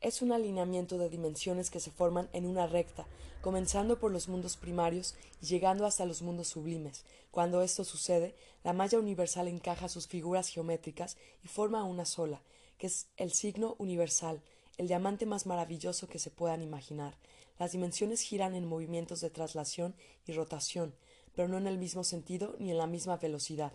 Es 0.00 0.22
un 0.22 0.32
alineamiento 0.32 0.98
de 0.98 1.08
dimensiones 1.08 1.70
que 1.70 1.80
se 1.80 1.90
forman 1.90 2.28
en 2.32 2.46
una 2.46 2.66
recta, 2.66 3.06
comenzando 3.40 3.98
por 3.98 4.12
los 4.12 4.28
mundos 4.28 4.56
primarios 4.56 5.14
y 5.42 5.46
llegando 5.46 5.86
hasta 5.86 6.06
los 6.06 6.22
mundos 6.22 6.48
sublimes. 6.48 7.04
Cuando 7.30 7.62
esto 7.62 7.84
sucede, 7.84 8.34
la 8.62 8.72
malla 8.72 8.98
universal 8.98 9.48
encaja 9.48 9.88
sus 9.88 10.06
figuras 10.06 10.48
geométricas 10.48 11.16
y 11.42 11.48
forma 11.48 11.84
una 11.84 12.04
sola, 12.04 12.42
que 12.78 12.86
es 12.86 13.08
el 13.16 13.32
signo 13.32 13.74
universal, 13.78 14.42
el 14.76 14.86
diamante 14.86 15.26
más 15.26 15.46
maravilloso 15.46 16.06
que 16.08 16.18
se 16.18 16.30
puedan 16.30 16.62
imaginar. 16.62 17.16
Las 17.58 17.72
dimensiones 17.72 18.20
giran 18.20 18.54
en 18.54 18.66
movimientos 18.66 19.20
de 19.20 19.30
traslación 19.30 19.96
y 20.26 20.32
rotación, 20.32 20.94
pero 21.34 21.48
no 21.48 21.58
en 21.58 21.66
el 21.66 21.78
mismo 21.78 22.04
sentido 22.04 22.54
ni 22.58 22.70
en 22.70 22.78
la 22.78 22.86
misma 22.86 23.16
velocidad 23.16 23.72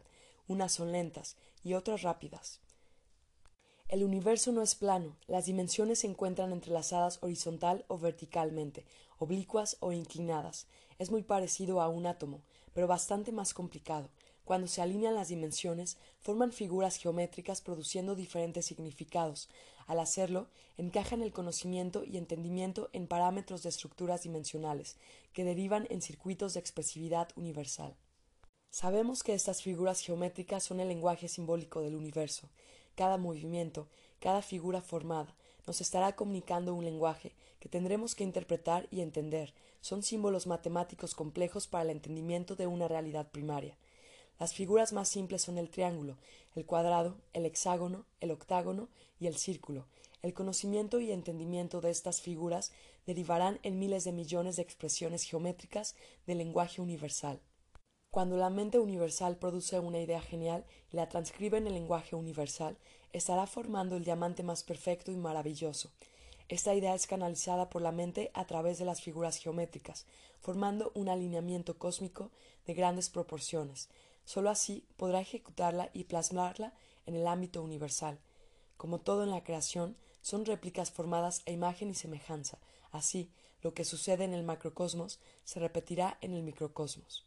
unas 0.47 0.73
son 0.73 0.91
lentas 0.91 1.37
y 1.63 1.73
otras 1.73 2.01
rápidas. 2.01 2.59
El 3.93 4.03
universo 4.03 4.51
no 4.51 4.63
es 4.63 4.73
plano, 4.73 5.15
las 5.27 5.45
dimensiones 5.45 5.99
se 5.99 6.07
encuentran 6.07 6.51
entrelazadas 6.51 7.19
horizontal 7.21 7.85
o 7.87 7.99
verticalmente, 7.99 8.87
oblicuas 9.19 9.77
o 9.81 9.91
inclinadas. 9.91 10.65
Es 10.97 11.11
muy 11.11 11.21
parecido 11.21 11.79
a 11.79 11.89
un 11.89 12.07
átomo, 12.07 12.41
pero 12.73 12.87
bastante 12.87 13.31
más 13.31 13.53
complicado. 13.53 14.09
Cuando 14.45 14.65
se 14.65 14.81
alinean 14.81 15.13
las 15.13 15.27
dimensiones, 15.27 15.99
forman 16.21 16.51
figuras 16.51 16.95
geométricas 16.95 17.61
produciendo 17.61 18.15
diferentes 18.15 18.65
significados. 18.65 19.47
Al 19.85 19.99
hacerlo, 19.99 20.47
encajan 20.75 21.21
el 21.21 21.31
conocimiento 21.31 22.03
y 22.03 22.17
entendimiento 22.17 22.89
en 22.93 23.05
parámetros 23.05 23.61
de 23.61 23.69
estructuras 23.69 24.23
dimensionales, 24.23 24.97
que 25.33 25.43
derivan 25.43 25.85
en 25.91 26.01
circuitos 26.01 26.55
de 26.55 26.61
expresividad 26.61 27.27
universal. 27.35 27.95
Sabemos 28.71 29.21
que 29.21 29.35
estas 29.35 29.61
figuras 29.61 29.99
geométricas 29.99 30.63
son 30.63 30.79
el 30.79 30.87
lenguaje 30.87 31.27
simbólico 31.27 31.81
del 31.81 31.93
universo. 31.93 32.49
Cada 32.95 33.17
movimiento, 33.17 33.87
cada 34.19 34.41
figura 34.41 34.81
formada, 34.81 35.35
nos 35.65 35.81
estará 35.81 36.15
comunicando 36.15 36.73
un 36.73 36.85
lenguaje 36.85 37.33
que 37.59 37.69
tendremos 37.69 38.15
que 38.15 38.23
interpretar 38.23 38.87
y 38.91 39.01
entender. 39.01 39.53
Son 39.81 40.03
símbolos 40.03 40.47
matemáticos 40.47 41.15
complejos 41.15 41.67
para 41.67 41.83
el 41.83 41.89
entendimiento 41.89 42.55
de 42.55 42.67
una 42.67 42.87
realidad 42.87 43.31
primaria. 43.31 43.77
Las 44.39 44.53
figuras 44.53 44.93
más 44.93 45.09
simples 45.09 45.41
son 45.41 45.57
el 45.57 45.69
triángulo, 45.69 46.17
el 46.55 46.65
cuadrado, 46.65 47.15
el 47.33 47.45
hexágono, 47.45 48.05
el 48.19 48.31
octágono 48.31 48.89
y 49.19 49.27
el 49.27 49.37
círculo. 49.37 49.85
El 50.21 50.33
conocimiento 50.33 50.99
y 50.99 51.11
entendimiento 51.11 51.81
de 51.81 51.89
estas 51.89 52.21
figuras 52.21 52.71
derivarán 53.05 53.59
en 53.63 53.79
miles 53.79 54.03
de 54.03 54.11
millones 54.11 54.55
de 54.55 54.61
expresiones 54.61 55.23
geométricas 55.23 55.95
del 56.25 56.37
lenguaje 56.37 56.81
universal. 56.81 57.41
Cuando 58.13 58.37
la 58.37 58.51
mente 58.51 58.77
universal 58.77 59.37
produce 59.37 59.79
una 59.79 59.99
idea 59.99 60.21
genial 60.21 60.63
y 60.91 60.97
la 60.97 61.09
transcribe 61.09 61.57
en 61.57 61.65
el 61.65 61.73
lenguaje 61.73 62.15
universal, 62.15 62.77
estará 63.11 63.47
formando 63.47 63.97
el 63.97 64.03
diamante 64.03 64.43
más 64.43 64.61
perfecto 64.61 65.11
y 65.11 65.15
maravilloso. 65.15 65.89
Esta 66.47 66.75
idea 66.75 66.93
es 66.93 67.07
canalizada 67.07 67.71
por 67.71 67.81
la 67.81 67.91
mente 67.91 68.29
a 68.35 68.45
través 68.45 68.77
de 68.77 68.85
las 68.85 69.01
figuras 69.01 69.37
geométricas, 69.37 70.05
formando 70.41 70.91
un 70.93 71.09
alineamiento 71.09 71.79
cósmico 71.79 72.29
de 72.67 72.75
grandes 72.75 73.09
proporciones. 73.09 73.89
Solo 74.25 74.51
así 74.51 74.85
podrá 74.95 75.19
ejecutarla 75.19 75.89
y 75.91 76.03
plasmarla 76.03 76.71
en 77.07 77.15
el 77.15 77.25
ámbito 77.25 77.63
universal. 77.63 78.19
Como 78.77 78.99
todo 78.99 79.23
en 79.23 79.31
la 79.31 79.43
creación, 79.43 79.97
son 80.21 80.45
réplicas 80.45 80.91
formadas 80.91 81.41
a 81.47 81.49
imagen 81.49 81.89
y 81.89 81.95
semejanza. 81.95 82.59
Así, 82.91 83.31
lo 83.63 83.73
que 83.73 83.83
sucede 83.83 84.23
en 84.23 84.35
el 84.35 84.43
macrocosmos 84.43 85.19
se 85.45 85.59
repetirá 85.59 86.19
en 86.21 86.35
el 86.35 86.43
microcosmos. 86.43 87.25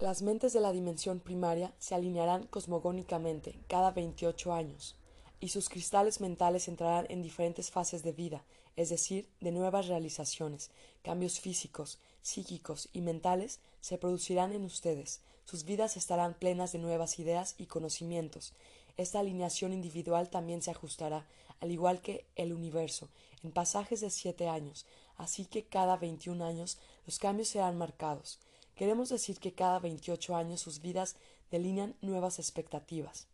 Las 0.00 0.22
mentes 0.22 0.52
de 0.52 0.60
la 0.60 0.70
dimensión 0.70 1.18
primaria 1.18 1.74
se 1.80 1.96
alinearán 1.96 2.46
cosmogónicamente 2.46 3.58
cada 3.66 3.90
28 3.90 4.52
años, 4.52 4.94
y 5.40 5.48
sus 5.48 5.68
cristales 5.68 6.20
mentales 6.20 6.68
entrarán 6.68 7.06
en 7.08 7.20
diferentes 7.20 7.72
fases 7.72 8.04
de 8.04 8.12
vida, 8.12 8.44
es 8.76 8.90
decir, 8.90 9.28
de 9.40 9.50
nuevas 9.50 9.88
realizaciones, 9.88 10.70
cambios 11.02 11.40
físicos, 11.40 11.98
psíquicos 12.22 12.88
y 12.92 13.00
mentales 13.00 13.58
se 13.80 13.98
producirán 13.98 14.52
en 14.52 14.62
ustedes, 14.62 15.20
sus 15.44 15.64
vidas 15.64 15.96
estarán 15.96 16.34
plenas 16.34 16.70
de 16.70 16.78
nuevas 16.78 17.18
ideas 17.18 17.56
y 17.58 17.66
conocimientos. 17.66 18.52
Esta 18.96 19.18
alineación 19.18 19.72
individual 19.72 20.30
también 20.30 20.62
se 20.62 20.70
ajustará, 20.70 21.26
al 21.58 21.72
igual 21.72 22.02
que 22.02 22.24
el 22.36 22.52
universo, 22.52 23.08
en 23.42 23.50
pasajes 23.50 24.00
de 24.00 24.10
siete 24.10 24.46
años, 24.46 24.86
así 25.16 25.44
que 25.44 25.64
cada 25.64 25.96
veintiún 25.96 26.40
años 26.40 26.78
los 27.04 27.18
cambios 27.18 27.48
serán 27.48 27.76
marcados. 27.76 28.38
Queremos 28.78 29.08
decir 29.08 29.40
que 29.40 29.54
cada 29.54 29.80
28 29.80 30.36
años 30.36 30.60
sus 30.60 30.80
vidas 30.80 31.16
delinean 31.50 31.96
nuevas 32.00 32.38
expectativas. 32.38 33.26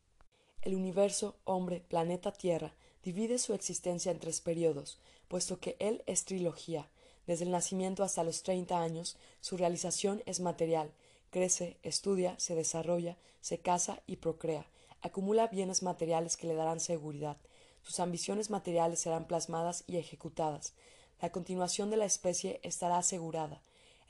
El 0.63 0.75
universo, 0.75 1.37
hombre, 1.45 1.83
planeta 1.87 2.33
Tierra, 2.33 2.73
divide 3.03 3.39
su 3.39 3.53
existencia 3.53 4.11
en 4.11 4.21
tres 4.21 4.41
periodos, 4.41 4.99
puesto 5.29 5.61
que 5.61 5.77
él 5.81 6.03
es 6.07 6.25
trilogía. 6.25 6.89
Desde 7.27 7.45
el 7.45 7.51
nacimiento 7.51 8.03
hasta 8.03 8.25
los 8.25 8.43
30 8.43 8.81
años, 8.81 9.19
su 9.43 9.59
realización 9.59 10.23
es 10.25 10.41
material, 10.41 10.91
crece, 11.29 11.77
estudia, 11.83 12.35
se 12.39 12.55
desarrolla, 12.55 13.19
se 13.43 13.59
casa 13.59 14.01
y 14.07 14.17
procrea, 14.17 14.65
acumula 15.03 15.49
bienes 15.49 15.83
materiales 15.83 16.39
que 16.39 16.47
le 16.47 16.55
darán 16.55 16.81
seguridad, 16.81 17.37
sus 17.83 18.01
ambiciones 18.01 18.49
materiales 18.49 19.01
serán 19.01 19.27
plasmadas 19.27 19.85
y 19.87 19.99
ejecutadas, 19.99 20.73
la 21.21 21.31
continuación 21.33 21.91
de 21.91 21.99
la 21.99 22.07
especie 22.07 22.61
estará 22.63 22.97
asegurada. 22.97 23.61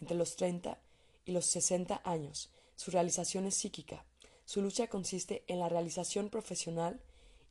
Entre 0.01 0.17
los 0.17 0.37
30 0.37 0.79
y 1.25 1.33
los 1.33 1.47
60 1.47 2.03
años. 2.05 2.51
Su 2.77 2.91
realización 2.91 3.47
es 3.47 3.55
psíquica. 3.55 4.05
Su 4.45 4.61
lucha 4.61 4.89
consiste 4.89 5.45
en 5.47 5.59
la 5.59 5.69
realización 5.69 6.29
profesional 6.29 7.01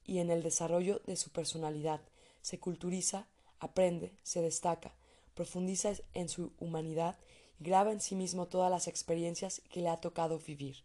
y 0.06 0.20
en 0.20 0.30
el 0.30 0.44
desarrollo 0.44 1.02
de 1.06 1.16
su 1.16 1.32
personalidad. 1.32 2.02
Se 2.42 2.60
culturiza, 2.60 3.28
aprende, 3.60 4.14
se 4.24 4.42
destaca, 4.42 4.96
profundiza 5.34 5.94
en 6.14 6.30
su 6.30 6.54
humanidad 6.60 7.18
y 7.60 7.64
graba 7.64 7.92
en 7.92 8.02
sí 8.02 8.16
mismo 8.16 8.48
todas 8.48 8.70
las 8.70 8.88
experiencias 8.88 9.62
que 9.70 9.82
le 9.82 9.90
ha 9.90 9.98
tocado 9.98 10.40
vivir. 10.40 10.84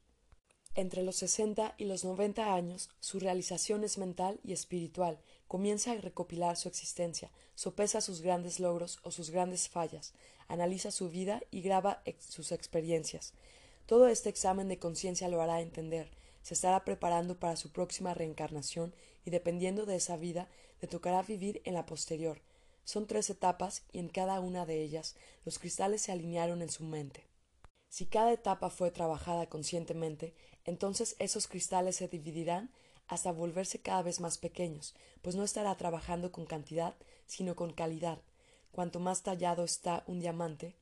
Entre 0.75 1.03
los 1.03 1.17
60 1.17 1.75
y 1.77 1.87
los 1.87 2.05
90 2.05 2.55
años, 2.55 2.89
su 3.01 3.19
realización 3.19 3.83
es 3.83 3.99
mental 3.99 4.39
y 4.45 4.53
espiritual. 4.53 5.19
Comienza 5.49 5.93
a 5.93 5.97
recopilar 5.97 6.57
su 6.57 6.69
existencia, 6.69 7.31
sopesa 7.55 8.03
sus 8.03 8.21
grandes 8.21 8.61
logros 8.61 8.99
o 9.03 9.11
sus 9.11 9.31
grandes 9.31 9.69
fallas, 9.69 10.13
analiza 10.47 10.91
su 10.91 11.09
vida 11.09 11.41
y 11.51 11.63
graba 11.63 12.03
sus 12.21 12.53
experiencias. 12.53 13.33
Todo 13.87 14.09
este 14.09 14.29
examen 14.29 14.69
de 14.69 14.79
conciencia 14.79 15.29
lo 15.29 15.41
hará 15.41 15.63
entender, 15.63 16.11
se 16.43 16.53
estará 16.53 16.85
preparando 16.85 17.41
para 17.41 17.57
su 17.57 17.73
próxima 17.73 18.13
reencarnación 18.13 18.95
y 19.25 19.31
dependiendo 19.31 19.87
de 19.87 19.97
esa 19.97 20.19
vida 20.19 20.49
le 20.83 20.89
tocará 20.89 21.23
vivir 21.23 21.63
en 21.65 21.75
la 21.75 21.87
posterior. 21.87 22.43
Son 22.85 23.07
tres 23.07 23.31
etapas 23.31 23.85
y 23.91 23.99
en 23.99 24.09
cada 24.09 24.41
una 24.41 24.67
de 24.67 24.83
ellas 24.83 25.17
los 25.47 25.59
cristales 25.59 26.03
se 26.03 26.13
alinearon 26.13 26.61
en 26.61 26.71
su 26.71 26.85
mente. 26.85 27.27
Si 27.89 28.05
cada 28.05 28.33
etapa 28.33 28.69
fue 28.69 28.91
trabajada 28.91 29.47
conscientemente, 29.47 30.35
entonces 30.67 31.17
esos 31.19 31.49
cristales 31.49 31.97
se 31.97 32.09
dividirán 32.09 32.71
hasta 33.09 33.33
volverse 33.33 33.81
cada 33.81 34.03
vez 34.03 34.21
más 34.21 34.39
pequeños, 34.39 34.95
pues 35.23 35.35
no 35.35 35.45
estará 35.45 35.75
trabajando 35.77 36.31
con 36.31 36.47
cantidad, 36.47 36.95
sino 37.27 37.57
con 37.57 37.73
calidad, 37.73 38.21
Cuanto 38.79 39.01
más 39.01 39.23
tallado 39.23 39.65
está 39.65 40.05
un 40.07 40.21
diamante, 40.21 40.77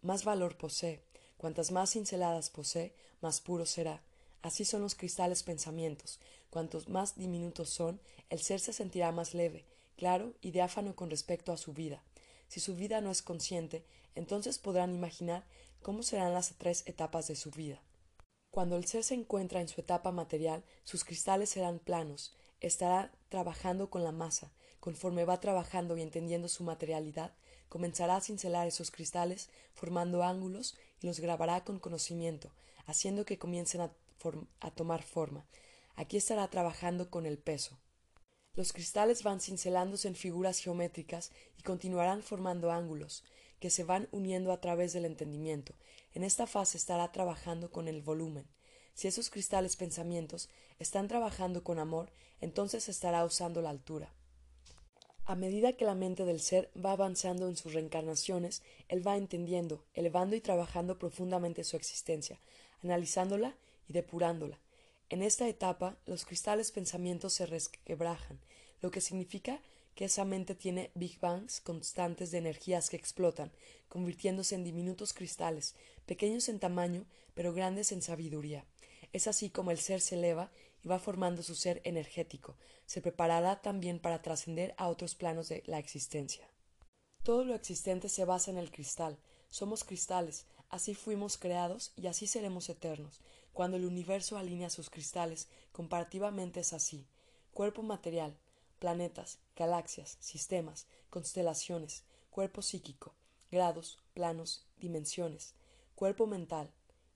más 0.00 0.24
valor 0.24 0.56
posee. 0.56 1.02
Cuantas 1.36 1.72
más 1.72 1.90
cinceladas 1.90 2.48
posee, 2.48 2.94
más 3.20 3.40
puro 3.40 3.66
será. 3.66 4.00
Así 4.40 4.64
son 4.64 4.80
los 4.80 4.94
cristales 4.94 5.42
pensamientos. 5.42 6.20
Cuantos 6.48 6.88
más 6.88 7.16
diminutos 7.16 7.68
son, 7.68 8.00
el 8.30 8.40
ser 8.40 8.60
se 8.60 8.72
sentirá 8.72 9.12
más 9.12 9.34
leve, 9.34 9.66
claro 9.96 10.32
y 10.40 10.52
diáfano 10.52 10.96
con 10.96 11.10
respecto 11.10 11.52
a 11.52 11.58
su 11.58 11.74
vida. 11.74 12.02
Si 12.48 12.60
su 12.60 12.76
vida 12.76 13.00
no 13.00 13.10
es 13.10 13.20
consciente, 13.20 13.84
entonces 14.14 14.58
podrán 14.58 14.94
imaginar 14.94 15.44
cómo 15.82 16.02
serán 16.02 16.32
las 16.32 16.54
tres 16.56 16.82
etapas 16.86 17.26
de 17.26 17.36
su 17.36 17.50
vida. 17.50 17.78
Cuando 18.54 18.76
el 18.76 18.84
ser 18.86 19.02
se 19.02 19.14
encuentra 19.14 19.60
en 19.60 19.66
su 19.66 19.80
etapa 19.80 20.12
material, 20.12 20.62
sus 20.84 21.02
cristales 21.02 21.50
serán 21.50 21.80
planos, 21.80 22.36
estará 22.60 23.10
trabajando 23.28 23.90
con 23.90 24.04
la 24.04 24.12
masa, 24.12 24.52
Conforme 24.78 25.24
va 25.24 25.40
trabajando 25.40 25.96
y 25.96 26.02
entendiendo 26.02 26.46
su 26.46 26.62
materialidad, 26.62 27.32
comenzará 27.68 28.14
a 28.14 28.20
cincelar 28.20 28.68
esos 28.68 28.92
cristales, 28.92 29.48
formando 29.72 30.22
ángulos 30.22 30.76
y 31.00 31.08
los 31.08 31.18
grabará 31.18 31.64
con 31.64 31.80
conocimiento, 31.80 32.52
haciendo 32.86 33.24
que 33.24 33.38
comiencen 33.38 33.80
a, 33.80 33.90
a 34.60 34.70
tomar 34.70 35.02
forma. 35.02 35.44
Aquí 35.96 36.16
estará 36.16 36.46
trabajando 36.46 37.10
con 37.10 37.26
el 37.26 37.38
peso. 37.38 37.76
Los 38.54 38.72
cristales 38.72 39.24
van 39.24 39.40
cincelándose 39.40 40.06
en 40.06 40.14
figuras 40.14 40.60
geométricas 40.60 41.32
y 41.58 41.62
continuarán 41.62 42.22
formando 42.22 42.70
ángulos, 42.70 43.24
que 43.60 43.70
se 43.70 43.84
van 43.84 44.08
uniendo 44.12 44.52
a 44.52 44.60
través 44.60 44.92
del 44.92 45.04
entendimiento. 45.04 45.74
En 46.12 46.24
esta 46.24 46.46
fase 46.46 46.76
estará 46.76 47.12
trabajando 47.12 47.70
con 47.70 47.88
el 47.88 48.02
volumen. 48.02 48.46
Si 48.94 49.08
esos 49.08 49.30
cristales 49.30 49.76
pensamientos 49.76 50.48
están 50.78 51.08
trabajando 51.08 51.64
con 51.64 51.78
amor, 51.78 52.12
entonces 52.40 52.88
estará 52.88 53.24
usando 53.24 53.60
la 53.62 53.70
altura. 53.70 54.12
A 55.26 55.34
medida 55.36 55.72
que 55.72 55.86
la 55.86 55.94
mente 55.94 56.26
del 56.26 56.40
ser 56.40 56.70
va 56.76 56.92
avanzando 56.92 57.48
en 57.48 57.56
sus 57.56 57.72
reencarnaciones, 57.72 58.62
él 58.88 59.06
va 59.06 59.16
entendiendo, 59.16 59.82
elevando 59.94 60.36
y 60.36 60.40
trabajando 60.40 60.98
profundamente 60.98 61.64
su 61.64 61.76
existencia, 61.76 62.38
analizándola 62.82 63.56
y 63.88 63.94
depurándola. 63.94 64.60
En 65.08 65.22
esta 65.22 65.48
etapa, 65.48 65.96
los 66.04 66.26
cristales 66.26 66.72
pensamientos 66.72 67.32
se 67.32 67.46
resquebrajan, 67.46 68.38
lo 68.82 68.90
que 68.90 69.00
significa 69.00 69.62
que 69.94 70.06
esa 70.06 70.24
mente 70.24 70.54
tiene 70.54 70.90
big 70.94 71.18
bangs 71.20 71.60
constantes 71.60 72.30
de 72.30 72.38
energías 72.38 72.90
que 72.90 72.96
explotan, 72.96 73.52
convirtiéndose 73.88 74.54
en 74.54 74.64
diminutos 74.64 75.12
cristales, 75.12 75.74
pequeños 76.06 76.48
en 76.48 76.58
tamaño, 76.58 77.06
pero 77.34 77.52
grandes 77.52 77.92
en 77.92 78.02
sabiduría. 78.02 78.64
Es 79.12 79.28
así 79.28 79.50
como 79.50 79.70
el 79.70 79.78
ser 79.78 80.00
se 80.00 80.16
eleva 80.16 80.50
y 80.82 80.88
va 80.88 80.98
formando 80.98 81.42
su 81.42 81.54
ser 81.54 81.80
energético, 81.84 82.56
se 82.86 83.00
preparará 83.00 83.62
también 83.62 83.98
para 83.98 84.20
trascender 84.20 84.74
a 84.76 84.88
otros 84.88 85.14
planos 85.14 85.48
de 85.48 85.62
la 85.66 85.78
existencia. 85.78 86.48
Todo 87.22 87.44
lo 87.44 87.54
existente 87.54 88.08
se 88.08 88.24
basa 88.24 88.50
en 88.50 88.58
el 88.58 88.70
cristal, 88.70 89.18
somos 89.48 89.84
cristales, 89.84 90.46
así 90.68 90.94
fuimos 90.94 91.38
creados 91.38 91.92
y 91.96 92.08
así 92.08 92.26
seremos 92.26 92.68
eternos. 92.68 93.20
Cuando 93.52 93.76
el 93.76 93.86
universo 93.86 94.36
alinea 94.36 94.68
sus 94.68 94.90
cristales, 94.90 95.48
comparativamente 95.72 96.60
es 96.60 96.72
así. 96.72 97.06
Cuerpo 97.52 97.82
material, 97.82 98.36
planetas, 98.84 99.38
galaxias, 99.56 100.18
sistemas, 100.20 100.86
constelaciones, 101.08 102.04
cuerpo 102.28 102.60
psíquico, 102.60 103.14
grados, 103.50 103.98
planos, 104.12 104.66
dimensiones, 104.76 105.54
cuerpo 105.94 106.26
mental, 106.26 106.70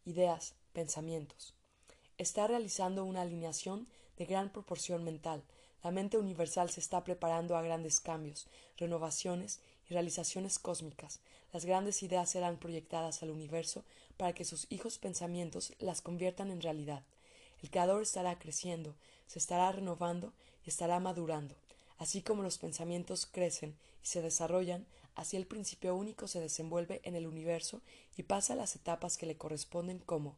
ideas, 0.07 0.55
pensamientos 0.73 1.53
está 2.17 2.47
realizando 2.47 3.05
una 3.05 3.21
alineación 3.21 3.87
de 4.17 4.25
gran 4.25 4.51
proporción 4.51 5.05
mental. 5.05 5.45
La 5.85 5.91
mente 5.91 6.17
universal 6.17 6.71
se 6.71 6.81
está 6.81 7.05
preparando 7.05 7.55
a 7.55 7.61
grandes 7.61 8.01
cambios, 8.01 8.47
renovaciones 8.79 9.61
y 9.91 9.93
realizaciones 9.93 10.59
cósmicas. 10.59 11.21
Las 11.53 11.67
grandes 11.67 12.03
ideas 12.03 12.31
serán 12.31 12.57
proyectadas 12.57 13.23
al 13.23 13.31
universo 13.31 13.85
para 14.17 14.33
que 14.33 14.47
sus 14.47 14.67
hijos 14.71 14.99
pensamientos 14.99 15.75
las 15.81 16.01
conviertan 16.01 16.51
en 16.51 16.63
realidad. 16.63 17.05
El 17.63 17.71
creador 17.71 18.01
estará 18.01 18.39
creciendo, 18.39 18.97
se 19.27 19.39
estará 19.39 19.71
renovando 19.71 20.33
estará 20.69 21.01
madurando. 21.01 21.55
Así 21.99 22.23
como 22.23 22.43
los 22.43 22.59
pensamientos 22.59 23.27
crecen 23.27 23.77
y 24.03 24.07
se 24.07 24.23
desarrollan, 24.23 24.87
así 25.15 25.37
el 25.37 25.47
principio 25.47 25.97
único 25.97 26.29
se 26.29 26.41
desenvuelve 26.41 27.01
en 27.05 27.17
el 27.17 27.27
universo 27.27 27.83
y 28.17 28.23
pasa 28.23 28.55
las 28.55 28.77
etapas 28.77 29.19
que 29.19 29.27
le 29.27 29.37
corresponden 29.37 29.99
como 29.99 30.37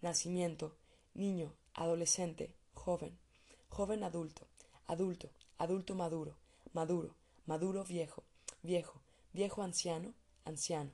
nacimiento, 0.00 0.74
niño, 1.14 1.52
adolescente, 1.74 2.54
joven, 2.74 3.18
joven 3.68 4.04
adulto, 4.04 4.46
adulto, 4.86 5.28
adulto 5.58 5.94
maduro, 5.94 6.36
maduro, 6.72 7.14
maduro 7.44 7.84
viejo, 7.84 8.22
viejo, 8.62 9.00
viejo 9.32 9.62
anciano, 9.62 10.14
anciano. 10.44 10.90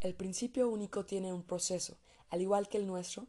El 0.00 0.14
principio 0.14 0.68
único 0.68 1.04
tiene 1.04 1.32
un 1.32 1.42
proceso, 1.42 1.96
al 2.30 2.42
igual 2.42 2.68
que 2.68 2.78
el 2.78 2.86
nuestro, 2.86 3.26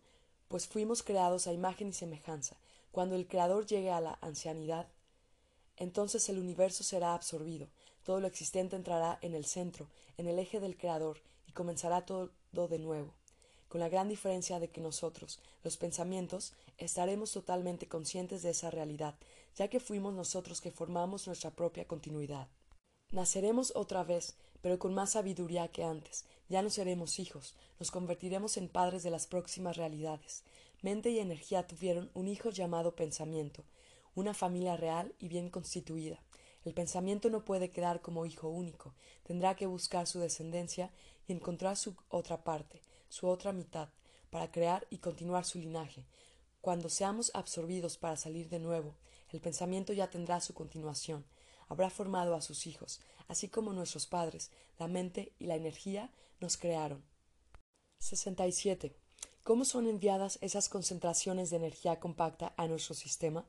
pues 0.48 0.68
fuimos 0.68 1.04
creados 1.04 1.48
a 1.48 1.54
imagen 1.54 1.90
y 1.90 1.94
semejanza. 1.94 2.58
Cuando 2.92 3.16
el 3.16 3.28
Creador 3.28 3.66
llegue 3.66 3.92
a 3.92 4.02
la 4.02 4.18
ancianidad, 4.22 4.88
entonces 5.76 6.28
el 6.30 6.40
universo 6.40 6.84
será 6.84 7.14
absorbido, 7.14 7.68
todo 8.04 8.20
lo 8.20 8.28
existente 8.28 8.76
entrará 8.76 9.20
en 9.22 9.36
el 9.36 9.46
centro, 9.46 9.88
en 10.18 10.28
el 10.28 10.40
eje 10.40 10.60
del 10.60 10.78
Creador, 10.78 11.22
y 11.46 11.52
comenzará 11.52 12.06
todo 12.06 12.32
de 12.52 12.80
nuevo, 12.80 13.14
con 13.68 13.80
la 13.82 13.90
gran 13.90 14.10
diferencia 14.10 14.60
de 14.60 14.70
que 14.70 14.82
nosotros, 14.82 15.40
los 15.64 15.78
pensamientos, 15.78 16.54
estaremos 16.78 17.32
totalmente 17.32 17.88
conscientes 17.88 18.42
de 18.42 18.52
esa 18.52 18.72
realidad, 18.72 19.16
ya 19.56 19.68
que 19.68 19.80
fuimos 19.80 20.14
nosotros 20.14 20.62
que 20.62 20.72
formamos 20.72 21.28
nuestra 21.28 21.52
propia 21.52 21.86
continuidad. 21.86 22.48
Naceremos 23.12 23.72
otra 23.76 24.04
vez, 24.04 24.36
pero 24.62 24.80
con 24.80 24.94
más 24.94 25.12
sabiduría 25.12 25.68
que 25.70 25.84
antes. 25.84 26.26
Ya 26.50 26.62
no 26.62 26.70
seremos 26.70 27.20
hijos, 27.20 27.56
nos 27.80 27.92
convertiremos 27.92 28.58
en 28.58 28.68
padres 28.68 29.04
de 29.04 29.12
las 29.12 29.28
próximas 29.28 29.78
realidades. 29.78 30.44
Mente 30.88 31.10
y 31.10 31.20
energía 31.20 31.68
tuvieron 31.68 32.10
un 32.14 32.30
hijo 32.30 32.50
llamado 32.50 32.96
pensamiento, 32.96 33.66
una 34.16 34.34
familia 34.34 34.78
real 34.78 35.14
y 35.20 35.28
bien 35.28 35.50
constituida. 35.50 36.24
El 36.64 36.74
pensamiento 36.74 37.30
no 37.30 37.44
puede 37.44 37.72
quedar 37.72 38.00
como 38.00 38.26
hijo 38.26 38.48
único, 38.48 38.96
tendrá 39.24 39.58
que 39.58 39.66
buscar 39.66 40.08
su 40.08 40.20
descendencia 40.20 40.94
y 41.28 41.34
encontrar 41.34 41.76
su 41.76 41.98
otra 42.08 42.46
parte, 42.46 42.82
su 43.10 43.28
otra 43.28 43.52
mitad, 43.52 43.90
para 44.30 44.50
crear 44.50 44.88
y 44.90 45.00
continuar 45.00 45.44
su 45.44 45.60
linaje. 45.60 46.06
Cuando 46.62 46.88
seamos 46.88 47.32
absorbidos 47.34 47.98
para 47.98 48.16
salir 48.16 48.48
de 48.48 48.60
nuevo, 48.60 48.96
el 49.34 49.42
pensamiento 49.42 49.92
ya 49.92 50.10
tendrá 50.10 50.40
su 50.40 50.54
continuación, 50.54 51.26
habrá 51.68 51.90
formado 51.90 52.34
a 52.34 52.40
sus 52.40 52.66
hijos, 52.66 53.02
así 53.28 53.50
como 53.50 53.74
nuestros 53.74 54.08
padres, 54.08 54.52
la 54.80 54.88
mente 54.88 55.34
y 55.38 55.48
la 55.48 55.58
energía 55.58 56.14
nos 56.40 56.56
crearon. 56.56 57.04
67. 58.00 58.96
¿Cómo 59.48 59.64
son 59.64 59.88
enviadas 59.88 60.40
esas 60.42 60.68
concentraciones 60.68 61.50
de 61.50 61.56
energía 61.56 62.02
compacta 62.02 62.54
a 62.58 62.68
nuestro 62.68 62.94
sistema? 62.94 63.46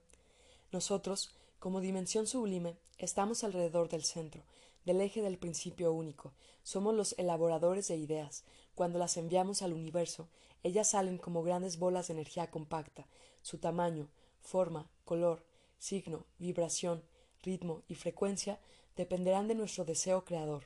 Nosotros, 0.70 1.34
como 1.58 1.80
dimensión 1.80 2.28
sublime, 2.28 2.76
estamos 2.98 3.42
alrededor 3.42 3.88
del 3.88 4.04
centro, 4.04 4.44
del 4.84 5.00
eje 5.00 5.22
del 5.22 5.38
principio 5.38 5.92
único. 5.92 6.34
Somos 6.62 6.94
los 6.94 7.18
elaboradores 7.18 7.88
de 7.88 7.96
ideas. 7.96 8.44
Cuando 8.76 9.00
las 9.00 9.16
enviamos 9.16 9.60
al 9.60 9.72
universo, 9.72 10.28
ellas 10.62 10.90
salen 10.90 11.18
como 11.18 11.42
grandes 11.42 11.80
bolas 11.80 12.06
de 12.06 12.14
energía 12.14 12.48
compacta. 12.48 13.08
Su 13.42 13.58
tamaño, 13.58 14.08
forma, 14.40 14.88
color, 15.04 15.44
signo, 15.80 16.26
vibración, 16.38 17.02
ritmo 17.42 17.82
y 17.88 17.96
frecuencia 17.96 18.60
dependerán 18.94 19.48
de 19.48 19.56
nuestro 19.56 19.84
deseo 19.84 20.24
creador. 20.24 20.62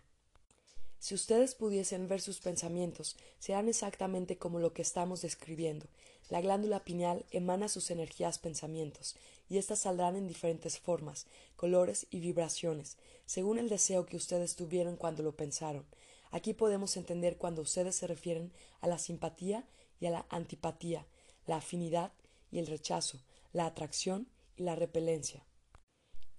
Si 1.03 1.17
ustedes 1.17 1.57
pudiesen 1.57 2.07
ver 2.07 2.21
sus 2.21 2.39
pensamientos, 2.39 3.17
serán 3.41 3.69
exactamente 3.69 4.39
como 4.39 4.61
lo 4.61 4.73
que 4.73 4.83
estamos 4.83 5.21
describiendo. 5.21 5.87
La 6.31 6.41
glándula 6.41 6.85
pineal 6.85 7.27
emana 7.33 7.67
sus 7.67 7.91
energías 7.91 8.39
pensamientos, 8.39 9.17
y 9.49 9.59
éstas 9.59 9.81
saldrán 9.81 10.15
en 10.15 10.29
diferentes 10.29 10.79
formas, 10.79 11.27
colores 11.57 12.07
y 12.13 12.21
vibraciones, 12.21 12.99
según 13.27 13.59
el 13.59 13.69
deseo 13.69 14.07
que 14.07 14.17
ustedes 14.17 14.55
tuvieron 14.55 14.95
cuando 14.95 15.25
lo 15.25 15.35
pensaron. 15.35 15.85
Aquí 16.31 16.55
podemos 16.55 16.97
entender 16.97 17.37
cuando 17.37 17.63
ustedes 17.63 17.97
se 17.97 18.07
refieren 18.07 18.53
a 18.81 18.87
la 18.87 18.99
simpatía 18.99 19.67
y 19.99 20.07
a 20.07 20.13
la 20.13 20.27
antipatía, 20.29 21.05
la 21.49 21.57
afinidad 21.57 22.13
y 22.53 22.61
el 22.61 22.69
rechazo, 22.69 23.19
la 23.53 23.67
atracción 23.67 24.29
y 24.57 24.63
la 24.63 24.77
repelencia. 24.77 25.45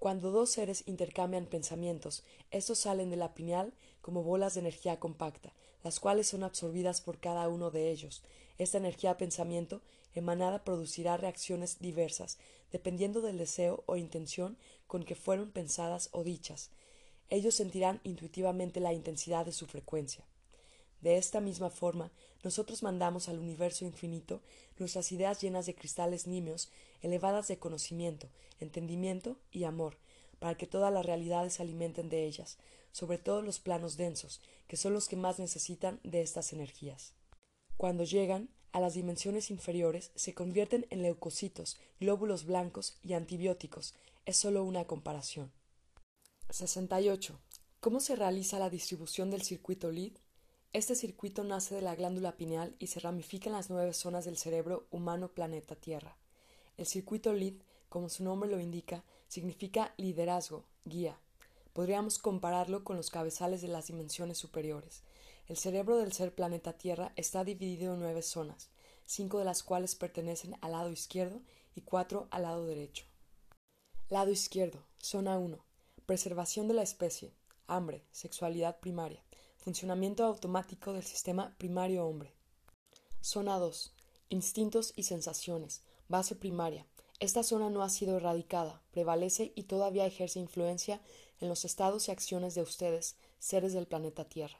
Cuando 0.03 0.31
dos 0.31 0.49
seres 0.49 0.83
intercambian 0.85 1.45
pensamientos, 1.45 2.25
estos 2.51 2.79
salen 2.79 3.09
de 3.09 3.15
la 3.15 3.33
pineal 3.33 3.73
como 4.03 4.21
bolas 4.21 4.53
de 4.53 4.59
energía 4.59 4.99
compacta, 4.99 5.53
las 5.81 6.01
cuales 6.01 6.27
son 6.27 6.43
absorbidas 6.43 6.99
por 6.99 7.19
cada 7.19 7.47
uno 7.47 7.71
de 7.71 7.89
ellos. 7.89 8.21
Esta 8.57 8.77
energía 8.77 9.17
pensamiento 9.17 9.81
emanada 10.13 10.65
producirá 10.65 11.15
reacciones 11.15 11.79
diversas, 11.79 12.37
dependiendo 12.73 13.21
del 13.21 13.37
deseo 13.37 13.81
o 13.85 13.95
intención 13.95 14.57
con 14.87 15.03
que 15.03 15.15
fueron 15.15 15.51
pensadas 15.51 16.09
o 16.11 16.25
dichas. 16.25 16.69
Ellos 17.29 17.55
sentirán 17.55 18.01
intuitivamente 18.03 18.81
la 18.81 18.91
intensidad 18.91 19.45
de 19.45 19.53
su 19.53 19.67
frecuencia. 19.67 20.25
De 20.99 21.15
esta 21.15 21.39
misma 21.39 21.69
forma, 21.69 22.11
nosotros 22.43 22.83
mandamos 22.83 23.29
al 23.29 23.39
universo 23.39 23.85
infinito 23.85 24.41
nuestras 24.79 25.13
ideas 25.13 25.41
llenas 25.41 25.65
de 25.65 25.75
cristales 25.75 26.27
nimios, 26.27 26.69
elevadas 27.01 27.47
de 27.47 27.57
conocimiento, 27.57 28.27
entendimiento 28.59 29.37
y 29.49 29.63
amor, 29.63 29.95
para 30.39 30.55
que 30.55 30.67
todas 30.67 30.91
las 30.91 31.05
realidades 31.05 31.53
se 31.53 31.63
alimenten 31.63 32.09
de 32.09 32.25
ellas, 32.25 32.57
sobre 32.93 33.17
todo 33.17 33.41
los 33.41 33.59
planos 33.59 33.97
densos, 33.97 34.39
que 34.67 34.77
son 34.77 34.93
los 34.93 35.09
que 35.09 35.17
más 35.17 35.39
necesitan 35.39 35.99
de 36.03 36.21
estas 36.21 36.53
energías. 36.53 37.11
Cuando 37.75 38.05
llegan 38.05 38.47
a 38.71 38.79
las 38.79 38.93
dimensiones 38.93 39.51
inferiores, 39.51 40.11
se 40.15 40.33
convierten 40.33 40.87
en 40.89 41.01
leucocitos, 41.01 41.77
glóbulos 41.99 42.45
blancos 42.45 42.97
y 43.03 43.13
antibióticos. 43.13 43.93
Es 44.25 44.37
solo 44.37 44.63
una 44.63 44.85
comparación. 44.85 45.51
68. 46.49 47.39
¿Cómo 47.79 47.99
se 47.99 48.15
realiza 48.15 48.59
la 48.59 48.69
distribución 48.69 49.29
del 49.29 49.41
circuito 49.41 49.91
LEED? 49.91 50.13
Este 50.71 50.95
circuito 50.95 51.43
nace 51.43 51.75
de 51.75 51.81
la 51.81 51.95
glándula 51.95 52.37
pineal 52.37 52.75
y 52.79 52.87
se 52.87 52.99
ramifica 52.99 53.49
en 53.49 53.55
las 53.55 53.69
nueve 53.69 53.93
zonas 53.93 54.25
del 54.25 54.37
cerebro 54.37 54.87
humano 54.89 55.29
planeta 55.29 55.75
Tierra. 55.75 56.15
El 56.77 56.85
circuito 56.85 57.33
LEED, 57.33 57.55
como 57.89 58.09
su 58.09 58.23
nombre 58.23 58.49
lo 58.49 58.59
indica, 58.59 59.03
significa 59.27 59.93
liderazgo, 59.97 60.65
guía. 60.85 61.19
Podríamos 61.73 62.19
compararlo 62.19 62.83
con 62.83 62.97
los 62.97 63.09
cabezales 63.09 63.61
de 63.61 63.67
las 63.67 63.87
dimensiones 63.87 64.37
superiores. 64.37 65.01
El 65.47 65.57
cerebro 65.57 65.97
del 65.97 66.13
ser 66.13 66.33
planeta 66.33 66.73
Tierra 66.73 67.11
está 67.15 67.43
dividido 67.43 67.95
en 67.95 67.99
nueve 67.99 68.21
zonas, 68.21 68.69
cinco 69.05 69.39
de 69.39 69.45
las 69.45 69.63
cuales 69.63 69.95
pertenecen 69.95 70.55
al 70.61 70.73
lado 70.73 70.91
izquierdo 70.91 71.41
y 71.75 71.81
cuatro 71.81 72.27
al 72.29 72.43
lado 72.43 72.65
derecho. 72.65 73.05
Lado 74.09 74.29
izquierdo, 74.29 74.85
zona 74.99 75.39
1. 75.39 75.57
Preservación 76.05 76.67
de 76.67 76.75
la 76.75 76.83
especie, 76.83 77.33
hambre, 77.65 78.05
sexualidad 78.11 78.79
primaria, 78.79 79.23
funcionamiento 79.57 80.25
automático 80.25 80.93
del 80.93 81.03
sistema 81.03 81.55
primario 81.57 82.05
hombre. 82.05 82.33
Zona 83.21 83.57
2. 83.57 83.95
Instintos 84.29 84.93
y 84.95 85.03
sensaciones, 85.03 85.81
base 86.07 86.35
primaria. 86.35 86.85
Esta 87.19 87.41
zona 87.41 87.69
no 87.69 87.83
ha 87.83 87.89
sido 87.89 88.17
erradicada, 88.17 88.81
prevalece 88.91 89.53
y 89.55 89.63
todavía 89.63 90.05
ejerce 90.05 90.39
influencia 90.39 91.01
en 91.43 91.49
los 91.49 91.65
estados 91.65 92.07
y 92.07 92.11
acciones 92.11 92.55
de 92.55 92.61
ustedes, 92.61 93.17
seres 93.37 93.73
del 93.73 93.85
planeta 93.85 94.23
Tierra. 94.23 94.57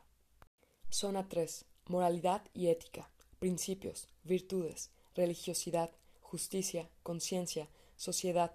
Zona 0.90 1.30
3. 1.30 1.64
Moralidad 1.88 2.44
y 2.54 2.68
ética, 2.68 3.10
principios, 3.40 4.10
virtudes, 4.26 4.90
religiosidad, 5.16 5.92
justicia, 6.20 6.90
conciencia, 7.02 7.70
sociedad, 7.96 8.52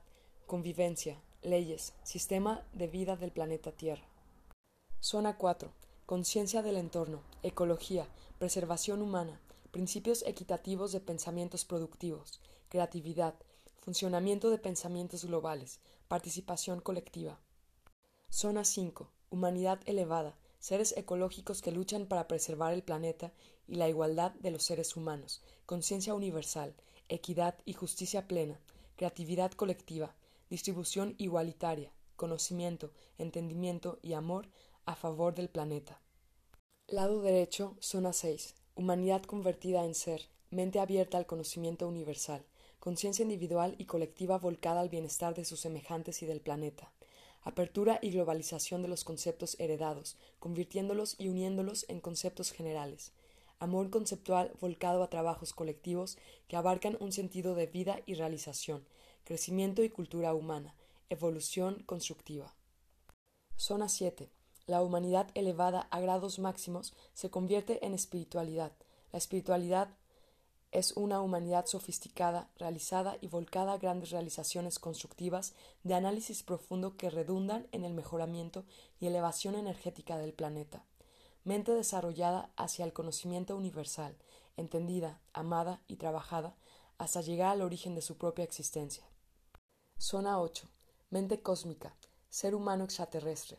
convivencia, 0.46 1.22
leyes, 1.40 1.94
sistema 2.02 2.66
de 2.74 2.88
vida 2.88 3.16
del 3.16 3.32
planeta 3.32 3.72
Tierra. 3.72 4.06
Zona 5.00 5.38
4 5.38 5.72
conciencia 6.04 6.62
del 6.62 6.76
entorno, 6.76 7.22
ecología, 7.42 8.06
preservación 8.38 9.00
humana, 9.00 9.40
principios 9.70 10.22
equitativos 10.26 10.92
de 10.92 11.00
pensamientos 11.00 11.64
productivos, 11.64 12.40
creatividad, 12.68 13.34
funcionamiento 13.80 14.50
de 14.50 14.58
pensamientos 14.58 15.24
globales, 15.24 15.80
participación 16.08 16.80
colectiva. 16.80 17.38
Zona 18.30 18.64
5. 18.64 19.10
Humanidad 19.30 19.80
elevada, 19.86 20.36
seres 20.60 20.94
ecológicos 20.96 21.62
que 21.62 21.72
luchan 21.72 22.06
para 22.06 22.28
preservar 22.28 22.72
el 22.72 22.82
planeta 22.82 23.32
y 23.66 23.76
la 23.76 23.88
igualdad 23.88 24.32
de 24.32 24.50
los 24.50 24.62
seres 24.62 24.96
humanos, 24.96 25.42
conciencia 25.66 26.14
universal, 26.14 26.74
equidad 27.08 27.56
y 27.64 27.72
justicia 27.72 28.28
plena, 28.28 28.60
creatividad 28.96 29.52
colectiva, 29.52 30.14
distribución 30.50 31.14
igualitaria, 31.18 31.90
conocimiento, 32.16 32.92
entendimiento 33.16 33.98
y 34.02 34.12
amor 34.12 34.48
a 34.84 34.94
favor 34.94 35.34
del 35.34 35.48
planeta. 35.48 36.00
Lado 36.86 37.22
derecho, 37.22 37.76
zona 37.80 38.12
6. 38.12 38.54
Humanidad 38.76 39.22
convertida 39.22 39.84
en 39.84 39.94
ser, 39.94 40.28
mente 40.50 40.80
abierta 40.80 41.18
al 41.18 41.26
conocimiento 41.26 41.88
universal, 41.88 42.44
conciencia 42.78 43.22
individual 43.22 43.74
y 43.78 43.86
colectiva 43.86 44.38
volcada 44.38 44.80
al 44.80 44.90
bienestar 44.90 45.34
de 45.34 45.44
sus 45.44 45.60
semejantes 45.60 46.22
y 46.22 46.26
del 46.26 46.40
planeta. 46.40 46.92
Apertura 47.48 47.98
y 48.02 48.10
globalización 48.10 48.82
de 48.82 48.88
los 48.88 49.04
conceptos 49.04 49.56
heredados, 49.58 50.18
convirtiéndolos 50.38 51.16
y 51.16 51.28
uniéndolos 51.28 51.86
en 51.88 51.98
conceptos 51.98 52.52
generales. 52.52 53.12
Amor 53.58 53.88
conceptual 53.88 54.52
volcado 54.60 55.02
a 55.02 55.08
trabajos 55.08 55.54
colectivos 55.54 56.18
que 56.46 56.56
abarcan 56.56 56.98
un 57.00 57.10
sentido 57.10 57.54
de 57.54 57.64
vida 57.64 58.00
y 58.04 58.16
realización, 58.16 58.84
crecimiento 59.24 59.82
y 59.82 59.88
cultura 59.88 60.34
humana, 60.34 60.74
Evolución 61.08 61.82
constructiva. 61.86 62.54
Zona 63.56 63.88
7. 63.88 64.28
La 64.66 64.82
humanidad 64.82 65.30
elevada 65.32 65.88
a 65.90 66.00
grados 66.00 66.38
máximos 66.38 66.92
se 67.14 67.30
convierte 67.30 67.82
en 67.86 67.94
espiritualidad. 67.94 68.72
La 69.10 69.16
espiritualidad 69.16 69.88
es 70.70 70.92
una 70.92 71.20
humanidad 71.20 71.66
sofisticada, 71.66 72.50
realizada 72.58 73.16
y 73.20 73.28
volcada 73.28 73.72
a 73.72 73.78
grandes 73.78 74.10
realizaciones 74.10 74.78
constructivas 74.78 75.54
de 75.82 75.94
análisis 75.94 76.42
profundo 76.42 76.96
que 76.96 77.10
redundan 77.10 77.66
en 77.72 77.84
el 77.84 77.94
mejoramiento 77.94 78.64
y 79.00 79.06
elevación 79.06 79.54
energética 79.54 80.18
del 80.18 80.34
planeta. 80.34 80.84
Mente 81.44 81.72
desarrollada 81.72 82.50
hacia 82.56 82.84
el 82.84 82.92
conocimiento 82.92 83.56
universal, 83.56 84.14
entendida, 84.56 85.20
amada 85.32 85.80
y 85.88 85.96
trabajada 85.96 86.54
hasta 86.98 87.22
llegar 87.22 87.50
al 87.52 87.62
origen 87.62 87.94
de 87.94 88.02
su 88.02 88.18
propia 88.18 88.44
existencia. 88.44 89.04
Zona 89.96 90.40
8. 90.40 90.68
Mente 91.10 91.40
cósmica, 91.40 91.94
ser 92.28 92.54
humano 92.54 92.84
extraterrestre, 92.84 93.58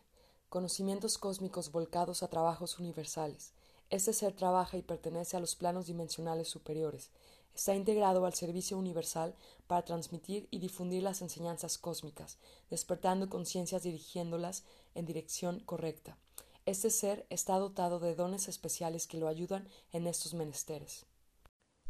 conocimientos 0.50 1.18
cósmicos 1.18 1.72
volcados 1.72 2.22
a 2.22 2.28
trabajos 2.28 2.78
universales, 2.80 3.54
este 3.90 4.14
ser 4.14 4.34
trabaja 4.34 4.78
y 4.78 4.82
pertenece 4.82 5.38
a 5.38 5.40
los 5.40 5.56
planos 5.56 5.88
dimensionales 5.88 6.48
superiores. 6.48 7.10
Está 7.56 7.76
integrado 7.76 8.26
al 8.26 8.34
servicio 8.34 8.78
universal 8.78 9.36
para 9.68 9.84
transmitir 9.84 10.48
y 10.52 10.60
difundir 10.60 11.04
las 11.04 11.22
enseñanzas 11.22 11.78
cósmicas, 11.78 12.38
despertando 12.70 13.30
conciencias 13.30 13.84
dirigiéndolas 13.84 14.64
en 14.96 15.06
dirección 15.06 15.60
correcta. 15.62 16.18
Este 16.66 16.92
ser 16.92 17.26
está 17.30 17.58
dotado 17.58 18.00
de 18.00 18.16
dones 18.16 18.48
especiales 18.48 19.08
que 19.08 19.18
lo 19.18 19.28
ayudan 19.28 19.68
en 19.92 20.06
estos 20.06 20.34
menesteres. 20.36 21.06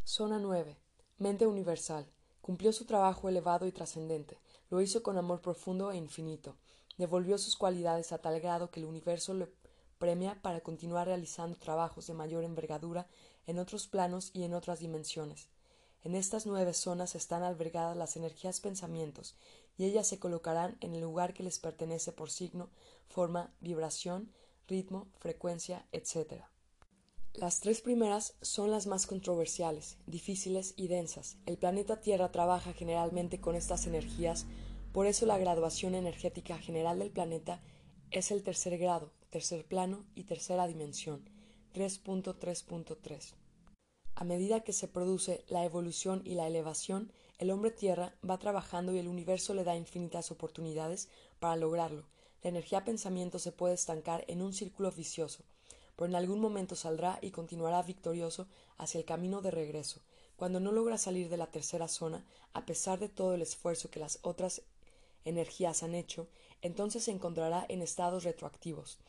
Zona 0.05 0.39
9. 0.39 0.77
Mente 1.17 1.45
universal. 1.45 2.07
Cumplió 2.41 2.71
su 2.71 2.85
trabajo 2.85 3.27
elevado 3.27 3.67
y 3.67 3.71
trascendente. 3.71 4.39
Lo 4.69 4.81
hizo 4.81 5.03
con 5.03 5.17
amor 5.17 5.41
profundo 5.41 5.91
e 5.91 5.97
infinito. 5.97 6.55
Devolvió 6.97 7.37
sus 7.37 7.57
cualidades 7.57 8.11
a 8.11 8.19
tal 8.19 8.39
grado 8.39 8.71
que 8.71 8.79
el 8.79 8.85
universo 8.85 9.33
le 9.33 9.47
premia 9.99 10.41
para 10.41 10.61
continuar 10.61 11.07
realizando 11.07 11.57
trabajos 11.57 12.07
de 12.07 12.13
mayor 12.13 12.43
envergadura 12.43 13.07
en 13.45 13.59
otros 13.59 13.87
planos 13.87 14.31
y 14.33 14.43
en 14.43 14.53
otras 14.53 14.79
dimensiones. 14.79 15.49
En 16.01 16.15
estas 16.15 16.45
nueve 16.45 16.73
zonas 16.73 17.13
están 17.13 17.43
albergadas 17.43 17.97
las 17.97 18.15
energías 18.15 18.61
pensamientos, 18.61 19.35
y 19.77 19.85
ellas 19.85 20.07
se 20.07 20.17
colocarán 20.17 20.77
en 20.79 20.95
el 20.95 21.01
lugar 21.01 21.33
que 21.33 21.43
les 21.43 21.59
pertenece 21.59 22.13
por 22.13 22.31
signo, 22.31 22.69
forma, 23.07 23.53
vibración, 23.59 24.31
ritmo, 24.67 25.07
frecuencia, 25.17 25.85
etc. 25.91 26.43
Las 27.33 27.59
tres 27.59 27.81
primeras 27.81 28.35
son 28.41 28.71
las 28.71 28.87
más 28.87 29.07
controversiales, 29.07 29.97
difíciles 30.07 30.73
y 30.77 30.87
densas. 30.87 31.37
El 31.45 31.57
planeta 31.57 31.99
Tierra 31.99 32.31
trabaja 32.31 32.73
generalmente 32.73 33.41
con 33.41 33.55
estas 33.55 33.85
energías, 33.85 34.45
por 34.93 35.05
eso 35.05 35.25
la 35.25 35.37
graduación 35.37 35.95
energética 35.95 36.57
general 36.57 36.99
del 36.99 37.11
planeta 37.11 37.61
es 38.11 38.31
el 38.31 38.41
tercer 38.41 38.77
grado, 38.77 39.11
tercer 39.29 39.65
plano 39.65 40.05
y 40.15 40.23
tercera 40.23 40.65
dimensión, 40.65 41.29
3.3.3. 41.73 43.35
A 44.15 44.23
medida 44.23 44.61
que 44.61 44.73
se 44.73 44.87
produce 44.87 45.45
la 45.47 45.63
evolución 45.63 46.23
y 46.25 46.33
la 46.33 46.47
elevación, 46.47 47.11
el 47.37 47.51
hombre 47.51 47.71
tierra 47.71 48.15
va 48.27 48.39
trabajando 48.39 48.91
y 48.91 48.97
el 48.97 49.07
universo 49.07 49.53
le 49.53 49.63
da 49.63 49.75
infinitas 49.75 50.31
oportunidades 50.31 51.09
para 51.39 51.55
lograrlo. 51.55 52.07
La 52.41 52.49
energía 52.49 52.83
pensamiento 52.83 53.37
se 53.37 53.51
puede 53.51 53.75
estancar 53.75 54.25
en 54.27 54.41
un 54.41 54.51
círculo 54.51 54.91
vicioso, 54.91 55.43
pero 55.95 56.07
en 56.07 56.15
algún 56.15 56.39
momento 56.39 56.75
saldrá 56.75 57.19
y 57.21 57.31
continuará 57.31 57.83
victorioso 57.83 58.47
hacia 58.77 58.97
el 58.97 59.05
camino 59.05 59.41
de 59.41 59.51
regreso. 59.51 60.01
Cuando 60.37 60.59
no 60.59 60.71
logra 60.71 60.97
salir 60.97 61.29
de 61.29 61.37
la 61.37 61.51
tercera 61.51 61.87
zona, 61.87 62.25
a 62.53 62.65
pesar 62.65 62.97
de 62.97 63.09
todo 63.09 63.35
el 63.35 63.41
esfuerzo 63.41 63.91
que 63.91 63.99
las 63.99 64.19
otras 64.23 64.63
energías 65.23 65.83
han 65.83 65.95
hecho, 65.95 66.27
entonces 66.61 67.03
se 67.03 67.11
encontrará 67.11 67.65
en 67.69 67.81
estados 67.81 68.23
retroactivos, 68.23 68.99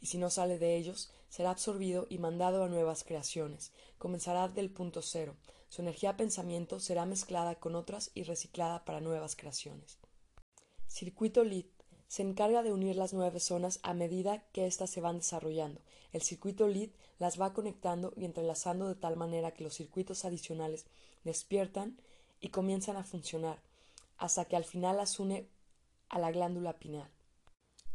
y 0.00 0.06
si 0.06 0.18
no 0.18 0.30
sale 0.30 0.58
de 0.58 0.76
ellos, 0.76 1.10
será 1.28 1.50
absorbido 1.50 2.06
y 2.08 2.18
mandado 2.18 2.64
a 2.64 2.68
nuevas 2.68 3.04
creaciones. 3.04 3.72
Comenzará 3.98 4.48
del 4.48 4.70
punto 4.70 5.02
cero. 5.02 5.36
Su 5.68 5.82
energía 5.82 6.16
pensamiento 6.16 6.80
será 6.80 7.04
mezclada 7.04 7.56
con 7.56 7.74
otras 7.74 8.10
y 8.14 8.22
reciclada 8.22 8.84
para 8.84 9.00
nuevas 9.00 9.36
creaciones. 9.36 9.98
Circuito 10.86 11.44
LID 11.44 11.66
se 12.08 12.22
encarga 12.22 12.62
de 12.62 12.72
unir 12.72 12.96
las 12.96 13.12
nueve 13.12 13.38
zonas 13.38 13.80
a 13.82 13.92
medida 13.92 14.42
que 14.52 14.66
éstas 14.66 14.88
se 14.88 15.02
van 15.02 15.18
desarrollando. 15.18 15.82
El 16.12 16.22
circuito 16.22 16.66
LID 16.66 16.90
las 17.18 17.38
va 17.38 17.52
conectando 17.52 18.14
y 18.16 18.24
entrelazando 18.24 18.88
de 18.88 18.94
tal 18.94 19.16
manera 19.16 19.52
que 19.52 19.62
los 19.62 19.74
circuitos 19.74 20.24
adicionales 20.24 20.86
despiertan 21.24 22.00
y 22.40 22.48
comienzan 22.48 22.96
a 22.96 23.04
funcionar, 23.04 23.60
hasta 24.16 24.46
que 24.46 24.56
al 24.56 24.64
final 24.64 24.96
las 24.96 25.20
une 25.20 25.48
a 26.08 26.18
la 26.18 26.30
glándula 26.30 26.78
pineal. 26.78 27.10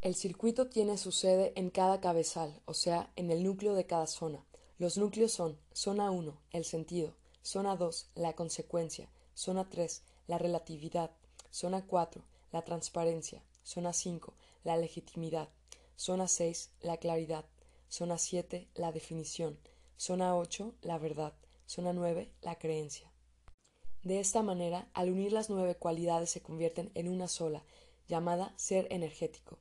El 0.03 0.15
circuito 0.15 0.67
tiene 0.67 0.97
su 0.97 1.13
sede 1.13 1.53
en 1.55 1.69
cada 1.69 2.01
cabezal, 2.01 2.61
o 2.65 2.73
sea, 2.73 3.13
en 3.15 3.31
el 3.31 3.41
núcleo 3.41 3.73
de 3.73 3.85
cada 3.85 4.05
zona. 4.05 4.45
Los 4.77 4.97
núcleos 4.97 5.31
son 5.31 5.57
zona 5.71 6.11
1, 6.11 6.41
el 6.51 6.65
sentido, 6.65 7.15
zona 7.41 7.77
2, 7.77 8.09
la 8.15 8.33
consecuencia, 8.33 9.09
zona 9.33 9.69
3, 9.69 10.03
la 10.27 10.37
relatividad, 10.37 11.11
zona 11.51 11.87
4, 11.87 12.21
la 12.51 12.65
transparencia, 12.65 13.45
zona 13.63 13.93
5, 13.93 14.33
la 14.65 14.75
legitimidad, 14.75 15.47
zona 15.95 16.27
6, 16.27 16.71
la 16.81 16.97
claridad, 16.97 17.45
zona 17.87 18.17
7, 18.17 18.67
la 18.75 18.91
definición, 18.91 19.57
zona 19.95 20.35
8, 20.35 20.75
la 20.81 20.97
verdad, 20.97 21.33
zona 21.65 21.93
9, 21.93 22.29
la 22.41 22.59
creencia. 22.59 23.09
De 24.03 24.19
esta 24.19 24.43
manera, 24.43 24.89
al 24.93 25.09
unir 25.09 25.31
las 25.31 25.49
nueve 25.49 25.75
cualidades 25.75 26.29
se 26.29 26.41
convierten 26.41 26.91
en 26.93 27.07
una 27.07 27.29
sola, 27.29 27.63
llamada 28.09 28.53
ser 28.57 28.87
energético. 28.91 29.59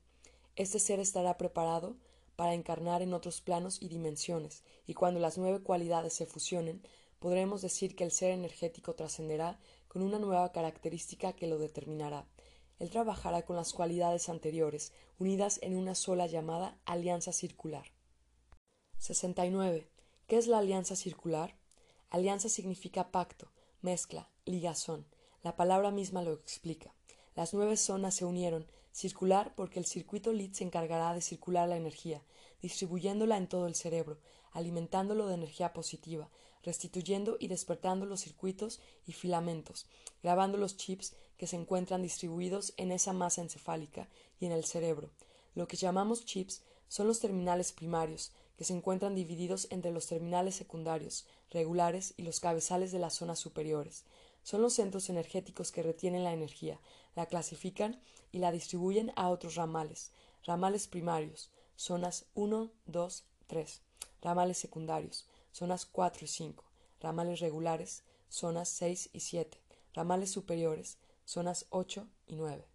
Este 0.55 0.79
ser 0.79 1.01
estará 1.01 1.39
preparado 1.39 1.97
para 2.37 2.55
encarnar 2.55 3.03
en 3.03 3.15
otros 3.15 3.41
planos 3.41 3.81
y 3.81 3.89
dimensiones, 3.89 4.65
y 4.87 4.95
cuando 4.95 5.21
las 5.21 5.39
nueve 5.39 5.63
cualidades 5.63 6.13
se 6.13 6.27
fusionen, 6.27 6.83
podremos 7.19 7.63
decir 7.63 7.97
que 7.97 8.05
el 8.05 8.11
ser 8.11 8.33
energético 8.33 8.95
trascenderá 8.95 9.59
con 9.89 10.03
una 10.03 10.19
nueva 10.19 10.53
característica 10.53 11.33
que 11.33 11.47
lo 11.47 11.59
determinará. 11.59 12.27
Él 12.79 12.91
trabajará 12.91 13.43
con 13.43 13.57
las 13.57 13.73
cualidades 13.73 14.29
anteriores, 14.29 14.93
unidas 15.19 15.59
en 15.63 15.77
una 15.77 15.95
sola 15.95 16.27
llamada 16.27 16.77
alianza 16.85 17.33
circular. 17.33 17.87
69. 18.99 19.89
¿Qué 20.27 20.37
es 20.37 20.49
la 20.49 20.59
alianza 20.59 20.97
circular? 20.97 21.57
Alianza 22.11 22.49
significa 22.49 23.11
pacto, 23.11 23.53
mezcla, 23.81 24.29
ligazón. 24.45 25.07
La 25.43 25.57
palabra 25.57 25.91
misma 25.91 26.23
lo 26.23 26.33
explica. 26.33 26.95
Las 27.35 27.55
nueve 27.55 27.77
zonas 27.77 28.15
se 28.15 28.25
unieron, 28.25 28.67
circular 28.93 29.55
porque 29.57 29.79
el 29.79 29.87
circuito 29.87 30.33
LID 30.33 30.53
se 30.53 30.65
encargará 30.65 31.15
de 31.15 31.21
circular 31.21 31.69
la 31.69 31.77
energía, 31.77 32.23
distribuyéndola 32.61 33.37
en 33.37 33.49
todo 33.49 33.67
el 33.67 33.75
cerebro, 33.75 34.19
alimentándolo 34.53 35.27
de 35.27 35.35
energía 35.35 35.73
positiva, 35.73 36.31
restituyendo 36.63 37.37
y 37.41 37.49
despertando 37.49 38.07
los 38.07 38.21
circuitos 38.21 38.81
y 39.07 39.13
filamentos, 39.13 39.87
grabando 40.23 40.59
los 40.59 40.77
chips 40.77 41.15
que 41.37 41.47
se 41.47 41.57
encuentran 41.57 42.03
distribuidos 42.03 42.73
en 42.77 42.93
esa 42.93 43.13
masa 43.13 43.43
encefálica 43.43 44.09
y 44.39 44.47
en 44.47 44.53
el 44.53 44.65
cerebro. 44.65 45.11
Lo 45.55 45.67
que 45.67 45.77
llamamos 45.77 46.25
chips 46.25 46.63
son 46.89 47.09
los 47.09 47.21
terminales 47.21 47.73
primarios, 47.73 48.33
que 48.57 48.65
se 48.65 48.75
encuentran 48.75 49.15
divididos 49.15 49.67
entre 49.71 49.91
los 49.91 50.07
terminales 50.07 50.55
secundarios, 50.55 51.27
regulares 51.51 52.15
y 52.17 52.23
los 52.23 52.39
cabezales 52.39 52.93
de 52.93 52.99
las 52.99 53.15
zonas 53.15 53.39
superiores. 53.39 54.05
Son 54.43 54.63
los 54.63 54.75
centros 54.75 55.09
energéticos 55.09 55.73
que 55.73 55.83
retienen 55.83 56.25
la 56.25 56.33
energía, 56.33 56.81
la 57.15 57.27
clasifican 57.27 58.01
y 58.31 58.39
la 58.39 58.53
distribuyen 58.53 59.13
a 59.17 59.29
otros 59.29 59.55
ramales, 59.55 60.13
ramales 60.45 60.89
primarios, 60.89 61.51
zonas 61.77 62.27
1, 62.35 62.71
2, 62.87 63.25
3, 63.47 63.81
ramales 64.23 64.59
secundarios, 64.59 65.27
zonas 65.53 65.87
4 65.87 66.25
y 66.25 66.29
5, 66.29 66.65
ramales 67.01 67.41
regulares, 67.41 68.05
zonas 68.29 68.69
6 68.71 69.11
y 69.13 69.21
7, 69.21 69.59
ramales 69.95 70.31
superiores, 70.31 70.99
zonas 71.25 71.67
8 71.71 72.09
y 72.27 72.37
9. 72.37 72.67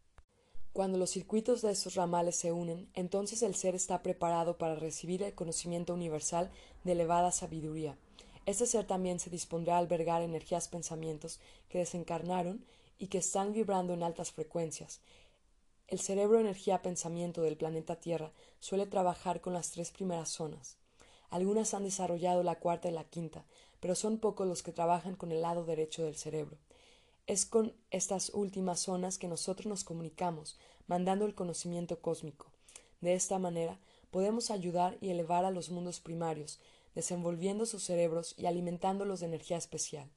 Cuando 0.74 1.00
los 1.00 1.10
circuitos 1.10 1.64
de 1.64 1.72
estos 1.72 1.96
ramales 1.96 2.36
se 2.36 2.52
unen, 2.52 2.88
entonces 2.94 3.42
el 3.42 3.56
ser 3.56 3.74
está 3.74 4.04
preparado 4.04 4.60
para 4.60 4.76
recibir 4.76 5.24
el 5.24 5.34
conocimiento 5.34 5.96
universal 5.96 6.52
de 6.84 6.92
elevada 6.92 7.32
sabiduría. 7.32 7.98
Este 8.46 8.68
ser 8.68 8.86
también 8.86 9.20
se 9.20 9.32
dispondrá 9.32 9.76
a 9.76 9.80
albergar 9.80 10.22
energías 10.22 10.68
pensamientos 10.68 11.40
que 11.70 11.80
desencarnaron 11.80 12.64
y 12.98 13.08
que 13.08 13.20
están 13.20 13.54
vibrando 13.54 13.94
en 13.94 14.04
altas 14.04 14.32
frecuencias. 14.32 15.02
El 15.88 16.00
cerebro 16.00 16.40
energía 16.40 16.82
pensamiento 16.82 17.42
del 17.42 17.56
planeta 17.56 17.96
Tierra 17.96 18.32
suele 18.60 18.86
trabajar 18.86 19.40
con 19.40 19.54
las 19.54 19.72
tres 19.72 19.92
primeras 19.92 20.30
zonas. 20.30 20.78
Algunas 21.30 21.74
han 21.74 21.84
desarrollado 21.84 22.44
la 22.44 22.60
cuarta 22.60 22.90
y 22.90 22.92
la 22.92 23.04
quinta, 23.04 23.46
pero 23.80 23.96
son 23.96 24.18
pocos 24.18 24.48
los 24.48 24.64
que 24.64 24.72
trabajan 24.72 25.16
con 25.16 25.32
el 25.32 25.42
lado 25.42 25.66
derecho 25.66 26.04
del 26.04 26.16
cerebro. 26.16 26.58
Es 27.26 27.46
con 27.46 27.74
estas 27.92 28.32
últimas 28.34 28.80
zonas 28.80 29.18
que 29.18 29.28
nosotros 29.28 29.68
nos 29.68 29.84
comunicamos, 29.84 30.58
mandando 30.88 31.26
el 31.26 31.36
conocimiento 31.36 32.00
cósmico. 32.02 32.48
De 33.02 33.14
esta 33.14 33.40
manera 33.40 33.80
podemos 34.12 34.52
ayudar 34.52 34.98
y 35.02 35.10
elevar 35.10 35.46
a 35.46 35.52
los 35.52 35.70
mundos 35.70 36.00
primarios, 36.00 36.60
desenvolviendo 36.96 37.66
sus 37.66 37.84
cerebros 37.84 38.34
y 38.38 38.46
alimentándolos 38.46 39.20
de 39.20 39.28
energía 39.28 39.58
especial. 39.58 40.10